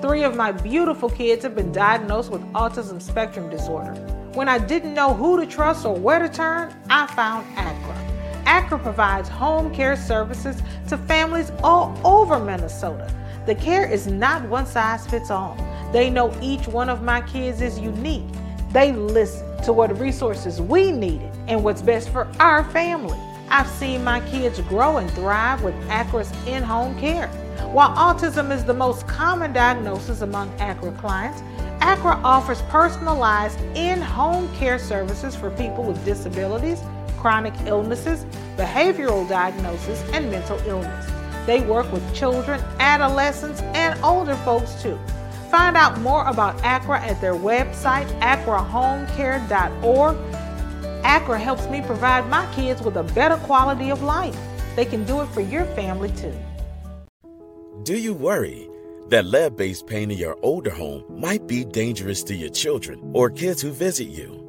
Three 0.00 0.24
of 0.24 0.34
my 0.34 0.50
beautiful 0.50 1.10
kids 1.10 1.42
have 1.44 1.54
been 1.54 1.72
diagnosed 1.72 2.30
with 2.30 2.42
autism 2.52 3.00
spectrum 3.00 3.50
disorder. 3.50 3.92
When 4.34 4.48
I 4.48 4.58
didn't 4.58 4.94
know 4.94 5.14
who 5.14 5.38
to 5.38 5.46
trust 5.46 5.86
or 5.86 5.94
where 5.94 6.18
to 6.18 6.28
turn, 6.28 6.74
I 6.90 7.06
found 7.08 7.46
ACRA. 7.56 8.44
ACRA 8.46 8.78
provides 8.82 9.28
home 9.28 9.74
care 9.74 9.96
services 9.96 10.60
to 10.88 10.98
families 10.98 11.52
all 11.62 11.98
over 12.04 12.38
Minnesota 12.40 13.14
the 13.46 13.54
care 13.54 13.86
is 13.86 14.06
not 14.06 14.42
one 14.48 14.64
size 14.64 15.06
fits 15.06 15.30
all. 15.30 15.54
They 15.92 16.08
know 16.08 16.34
each 16.40 16.66
one 16.66 16.88
of 16.88 17.02
my 17.02 17.20
kids 17.20 17.60
is 17.60 17.78
unique. 17.78 18.24
They 18.72 18.92
listen 18.92 19.62
to 19.64 19.72
what 19.72 19.98
resources 19.98 20.62
we 20.62 20.90
needed 20.90 21.30
and 21.46 21.62
what's 21.62 21.82
best 21.82 22.08
for 22.08 22.26
our 22.40 22.64
family. 22.70 23.18
I've 23.54 23.70
seen 23.70 24.02
my 24.02 24.18
kids 24.30 24.60
grow 24.62 24.96
and 24.96 25.08
thrive 25.12 25.62
with 25.62 25.76
ACRA's 25.88 26.32
in 26.44 26.64
home 26.64 26.98
care. 26.98 27.28
While 27.70 27.90
autism 27.90 28.50
is 28.50 28.64
the 28.64 28.74
most 28.74 29.06
common 29.06 29.52
diagnosis 29.52 30.22
among 30.22 30.50
ACRA 30.58 30.90
clients, 30.98 31.40
ACRA 31.80 32.20
offers 32.24 32.62
personalized 32.62 33.60
in 33.76 34.00
home 34.00 34.52
care 34.56 34.76
services 34.76 35.36
for 35.36 35.50
people 35.50 35.84
with 35.84 36.04
disabilities, 36.04 36.82
chronic 37.16 37.54
illnesses, 37.64 38.26
behavioral 38.56 39.28
diagnosis, 39.28 40.02
and 40.12 40.28
mental 40.32 40.58
illness. 40.66 41.08
They 41.46 41.60
work 41.60 41.92
with 41.92 42.12
children, 42.12 42.60
adolescents, 42.80 43.60
and 43.60 44.02
older 44.02 44.34
folks 44.38 44.82
too. 44.82 44.98
find 45.48 45.76
out 45.76 46.00
more 46.00 46.26
about 46.26 46.60
ACRA 46.64 46.98
at 46.98 47.20
their 47.20 47.34
website, 47.34 48.08
acrahomecare.org. 48.18 50.43
ACRA 51.04 51.38
helps 51.38 51.68
me 51.68 51.82
provide 51.82 52.28
my 52.28 52.50
kids 52.54 52.80
with 52.82 52.96
a 52.96 53.02
better 53.02 53.36
quality 53.44 53.90
of 53.90 54.02
life. 54.02 54.36
They 54.74 54.86
can 54.86 55.04
do 55.04 55.20
it 55.20 55.26
for 55.26 55.42
your 55.42 55.66
family 55.76 56.10
too. 56.12 56.34
Do 57.82 57.98
you 57.98 58.14
worry 58.14 58.68
that 59.10 59.26
lead 59.26 59.56
based 59.56 59.86
paint 59.86 60.12
in 60.12 60.18
your 60.18 60.38
older 60.42 60.70
home 60.70 61.04
might 61.10 61.46
be 61.46 61.64
dangerous 61.64 62.22
to 62.24 62.34
your 62.34 62.48
children 62.48 62.98
or 63.12 63.28
kids 63.28 63.60
who 63.60 63.70
visit 63.70 64.06
you? 64.08 64.40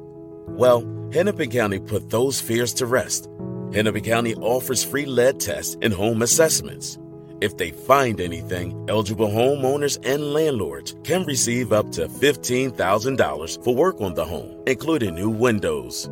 Well, 0.48 0.80
Hennepin 1.12 1.50
County 1.50 1.78
put 1.78 2.08
those 2.08 2.40
fears 2.40 2.72
to 2.74 2.86
rest. 2.86 3.28
Hennepin 3.74 4.04
County 4.04 4.34
offers 4.36 4.82
free 4.82 5.04
lead 5.04 5.38
tests 5.38 5.76
and 5.82 5.92
home 5.92 6.22
assessments. 6.22 6.98
If 7.42 7.58
they 7.58 7.70
find 7.70 8.18
anything, 8.18 8.86
eligible 8.88 9.28
homeowners 9.28 9.98
and 10.02 10.32
landlords 10.32 10.96
can 11.04 11.24
receive 11.24 11.70
up 11.74 11.92
to 11.92 12.08
$15,000 12.08 13.62
for 13.62 13.74
work 13.74 14.00
on 14.00 14.14
the 14.14 14.24
home, 14.24 14.62
including 14.66 15.14
new 15.14 15.28
windows. 15.28 16.08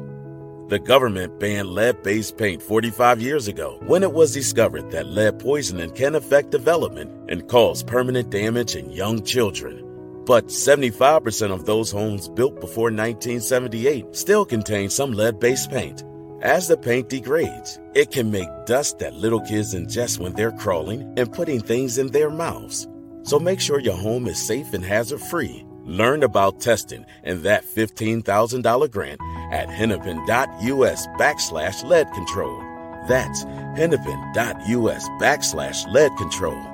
The 0.69 0.79
government 0.79 1.39
banned 1.39 1.69
lead 1.69 2.03
based 2.03 2.39
paint 2.39 2.63
45 2.63 3.21
years 3.21 3.49
ago 3.49 3.79
when 3.87 4.03
it 4.03 4.11
was 4.11 4.33
discovered 4.33 4.91
that 4.93 5.07
lead 5.07 5.39
poisoning 5.39 5.91
can 5.91 6.15
affect 6.15 6.51
development 6.51 7.11
and 7.31 7.47
cause 7.49 7.83
permanent 7.83 8.31
damage 8.31 8.75
in 8.75 8.91
young 8.91 9.23
children. 9.23 9.85
But 10.25 10.47
75% 10.47 11.53
of 11.53 11.67
those 11.67 11.91
homes 11.91 12.31
built 12.31 12.63
before 12.63 12.85
1978 12.85 14.17
still 14.17 14.47
contain 14.47 14.89
some 14.89 15.13
lead 15.13 15.39
based 15.39 15.71
paint. 15.71 16.03
As 16.41 16.67
the 16.67 16.79
paint 16.79 17.11
degrades, 17.11 17.79
it 17.95 18.11
can 18.11 18.31
make 18.31 18.49
dust 18.65 19.01
that 19.01 19.13
little 19.13 19.41
kids 19.41 19.75
ingest 19.75 20.19
when 20.19 20.33
they're 20.33 20.53
crawling 20.53 21.13
and 21.19 21.31
putting 21.31 21.61
things 21.61 21.99
in 21.99 22.07
their 22.07 22.31
mouths. 22.31 22.89
So 23.23 23.39
make 23.39 23.61
sure 23.61 23.81
your 23.81 23.99
home 23.99 24.27
is 24.27 24.47
safe 24.47 24.73
and 24.73 24.85
hazard 24.85 25.21
free. 25.21 25.67
Learn 25.85 26.23
about 26.23 26.61
testing 26.61 27.05
and 27.23 27.43
that 27.43 27.65
$15,000 27.65 28.91
grant 28.91 29.21
at 29.53 29.69
hennepin.us 29.69 31.07
backslash 31.19 31.85
lead 31.85 32.11
control. 32.13 32.59
That's 33.07 33.45
hennepin.us 33.77 35.09
backslash 35.21 35.87
lead 35.93 36.17
control. 36.17 36.74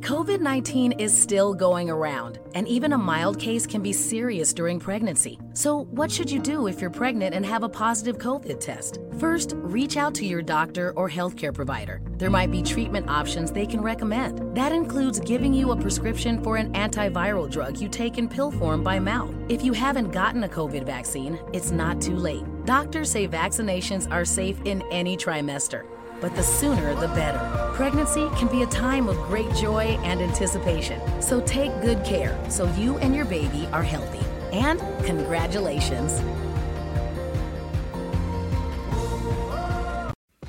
COVID 0.00 0.40
19 0.40 0.92
is 0.92 1.16
still 1.16 1.52
going 1.52 1.90
around, 1.90 2.38
and 2.54 2.68
even 2.68 2.92
a 2.92 2.98
mild 2.98 3.38
case 3.38 3.66
can 3.66 3.82
be 3.82 3.92
serious 3.92 4.54
during 4.54 4.78
pregnancy. 4.78 5.38
So, 5.54 5.84
what 5.90 6.10
should 6.10 6.30
you 6.30 6.38
do 6.38 6.68
if 6.68 6.80
you're 6.80 6.88
pregnant 6.88 7.34
and 7.34 7.44
have 7.44 7.64
a 7.64 7.68
positive 7.68 8.16
COVID 8.16 8.60
test? 8.60 9.00
First, 9.18 9.54
reach 9.56 9.96
out 9.96 10.14
to 10.14 10.24
your 10.24 10.40
doctor 10.40 10.92
or 10.92 11.10
healthcare 11.10 11.52
provider. 11.52 12.00
There 12.16 12.30
might 12.30 12.50
be 12.50 12.62
treatment 12.62 13.10
options 13.10 13.50
they 13.50 13.66
can 13.66 13.80
recommend. 13.80 14.56
That 14.56 14.72
includes 14.72 15.20
giving 15.20 15.52
you 15.52 15.72
a 15.72 15.76
prescription 15.76 16.42
for 16.42 16.56
an 16.56 16.72
antiviral 16.74 17.50
drug 17.50 17.80
you 17.80 17.88
take 17.88 18.18
in 18.18 18.28
pill 18.28 18.52
form 18.52 18.84
by 18.84 19.00
mouth. 19.00 19.34
If 19.48 19.64
you 19.64 19.72
haven't 19.72 20.12
gotten 20.12 20.44
a 20.44 20.48
COVID 20.48 20.86
vaccine, 20.86 21.38
it's 21.52 21.72
not 21.72 22.00
too 22.00 22.16
late. 22.16 22.44
Doctors 22.64 23.10
say 23.10 23.26
vaccinations 23.26 24.10
are 24.12 24.24
safe 24.24 24.60
in 24.64 24.82
any 24.92 25.16
trimester 25.16 25.84
but 26.20 26.34
the 26.34 26.42
sooner 26.42 26.94
the 26.94 27.08
better. 27.08 27.38
Pregnancy 27.74 28.28
can 28.36 28.48
be 28.48 28.62
a 28.62 28.66
time 28.66 29.08
of 29.08 29.16
great 29.28 29.52
joy 29.54 29.98
and 30.02 30.20
anticipation, 30.20 31.00
so 31.22 31.40
take 31.42 31.72
good 31.80 32.04
care 32.04 32.38
so 32.48 32.66
you 32.74 32.98
and 32.98 33.14
your 33.14 33.24
baby 33.24 33.68
are 33.72 33.82
healthy. 33.82 34.24
And 34.52 34.80
congratulations! 35.04 36.20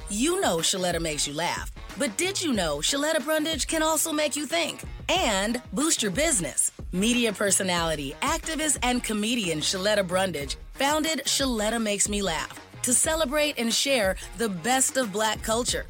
You 0.09 0.41
know 0.41 0.57
Shaletta 0.57 0.99
makes 0.99 1.27
you 1.27 1.33
laugh, 1.33 1.71
but 1.97 2.15
did 2.17 2.41
you 2.41 2.51
know 2.53 2.77
Shaletta 2.77 3.23
Brundage 3.23 3.67
can 3.67 3.83
also 3.83 4.11
make 4.11 4.35
you 4.35 4.45
think 4.45 4.81
and 5.07 5.61
boost 5.73 6.01
your 6.01 6.11
business? 6.11 6.71
Media 6.91 7.31
personality, 7.31 8.15
activist, 8.21 8.79
and 8.81 9.03
comedian 9.03 9.59
Shaletta 9.59 10.05
Brundage 10.05 10.57
founded 10.73 11.21
Shaletta 11.25 11.81
Makes 11.81 12.09
Me 12.09 12.21
Laugh 12.21 12.68
to 12.83 12.93
celebrate 12.93 13.57
and 13.57 13.73
share 13.73 14.15
the 14.37 14.49
best 14.49 14.97
of 14.97 15.11
black 15.11 15.41
culture. 15.41 15.85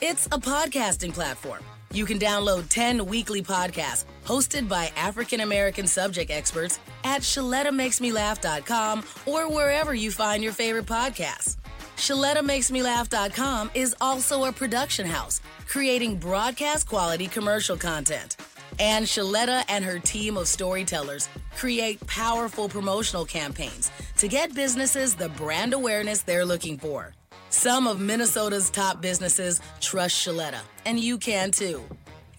It's 0.00 0.26
a 0.26 0.38
podcasting 0.38 1.12
platform. 1.12 1.62
You 1.92 2.04
can 2.04 2.18
download 2.18 2.68
10 2.68 3.06
weekly 3.06 3.42
podcasts 3.42 4.04
hosted 4.24 4.68
by 4.68 4.92
African 4.96 5.40
American 5.40 5.86
subject 5.86 6.30
experts 6.30 6.78
at 7.02 7.22
ShalettaMakesMeLaugh.com 7.22 9.04
or 9.26 9.50
wherever 9.50 9.94
you 9.94 10.10
find 10.10 10.42
your 10.42 10.52
favorite 10.52 10.86
podcasts. 10.86 11.56
ShalettaMakesMeLaugh.com 11.96 13.70
is 13.74 13.96
also 14.00 14.44
a 14.44 14.52
production 14.52 15.06
house 15.06 15.40
creating 15.66 16.16
broadcast 16.16 16.88
quality 16.88 17.26
commercial 17.26 17.76
content. 17.76 18.36
And 18.78 19.04
Shaletta 19.04 19.64
and 19.68 19.84
her 19.84 19.98
team 19.98 20.36
of 20.36 20.46
storytellers 20.46 21.28
create 21.56 22.06
powerful 22.06 22.68
promotional 22.68 23.24
campaigns 23.24 23.90
to 24.18 24.28
get 24.28 24.54
businesses 24.54 25.14
the 25.14 25.28
brand 25.30 25.72
awareness 25.72 26.22
they're 26.22 26.44
looking 26.44 26.76
for. 26.76 27.14
Some 27.50 27.86
of 27.86 28.00
Minnesota's 28.00 28.68
top 28.68 29.00
businesses 29.00 29.60
trust 29.80 30.14
Shaletta, 30.14 30.60
and 30.84 30.98
you 30.98 31.18
can 31.18 31.50
too. 31.50 31.82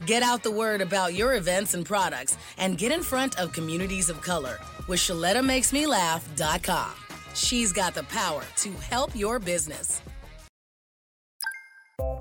Get 0.06 0.22
out 0.22 0.44
the 0.44 0.52
word 0.52 0.82
about 0.82 1.14
your 1.14 1.36
events 1.36 1.74
and 1.74 1.86
products 1.86 2.38
and 2.58 2.78
get 2.78 2.92
in 2.92 3.02
front 3.02 3.40
of 3.40 3.52
communities 3.54 4.10
of 4.10 4.22
color 4.22 4.60
with 4.88 5.00
ShalettaMakesMeLaugh.com. 5.00 6.92
She's 7.34 7.72
got 7.72 7.94
the 7.96 8.04
power 8.04 8.44
to 8.58 8.72
help 8.90 9.16
your 9.16 9.40
business. 9.40 10.02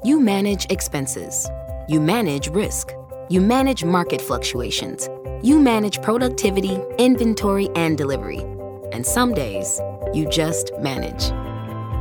You 0.04 0.20
manage 0.20 0.66
expenses. 0.70 1.48
You 1.88 2.00
manage 2.00 2.48
risk. 2.48 2.92
You 3.28 3.40
manage 3.40 3.84
market 3.84 4.20
fluctuations. 4.20 5.08
You 5.42 5.58
manage 5.58 6.00
productivity, 6.02 6.80
inventory, 6.98 7.68
and 7.74 7.98
delivery. 7.98 8.44
And 8.92 9.04
some 9.04 9.34
days, 9.34 9.80
you 10.12 10.28
just 10.28 10.72
manage. 10.78 11.32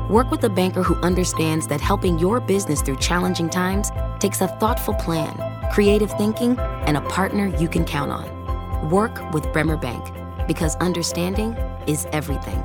Work 0.10 0.32
with 0.32 0.44
a 0.44 0.50
banker 0.50 0.84
who 0.84 0.96
understands 1.02 1.68
that 1.68 1.82
helping 1.82 2.18
your 2.18 2.40
business 2.40 2.82
through 2.82 2.98
challenging 2.98 3.50
times 3.50 3.92
takes 4.20 4.42
a 4.42 4.48
thoughtful 4.48 4.94
plan, 4.94 5.36
creative 5.72 6.12
thinking, 6.12 6.58
and 6.60 6.98
a 6.98 7.02
partner 7.02 7.48
you 7.58 7.68
can 7.68 7.84
count 7.84 8.12
on. 8.12 8.90
Work 8.90 9.34
with 9.34 9.52
Bremer 9.52 9.78
Bank 9.78 10.06
because 10.48 10.76
understanding 10.78 11.52
is 11.88 12.08
everything. 12.12 12.64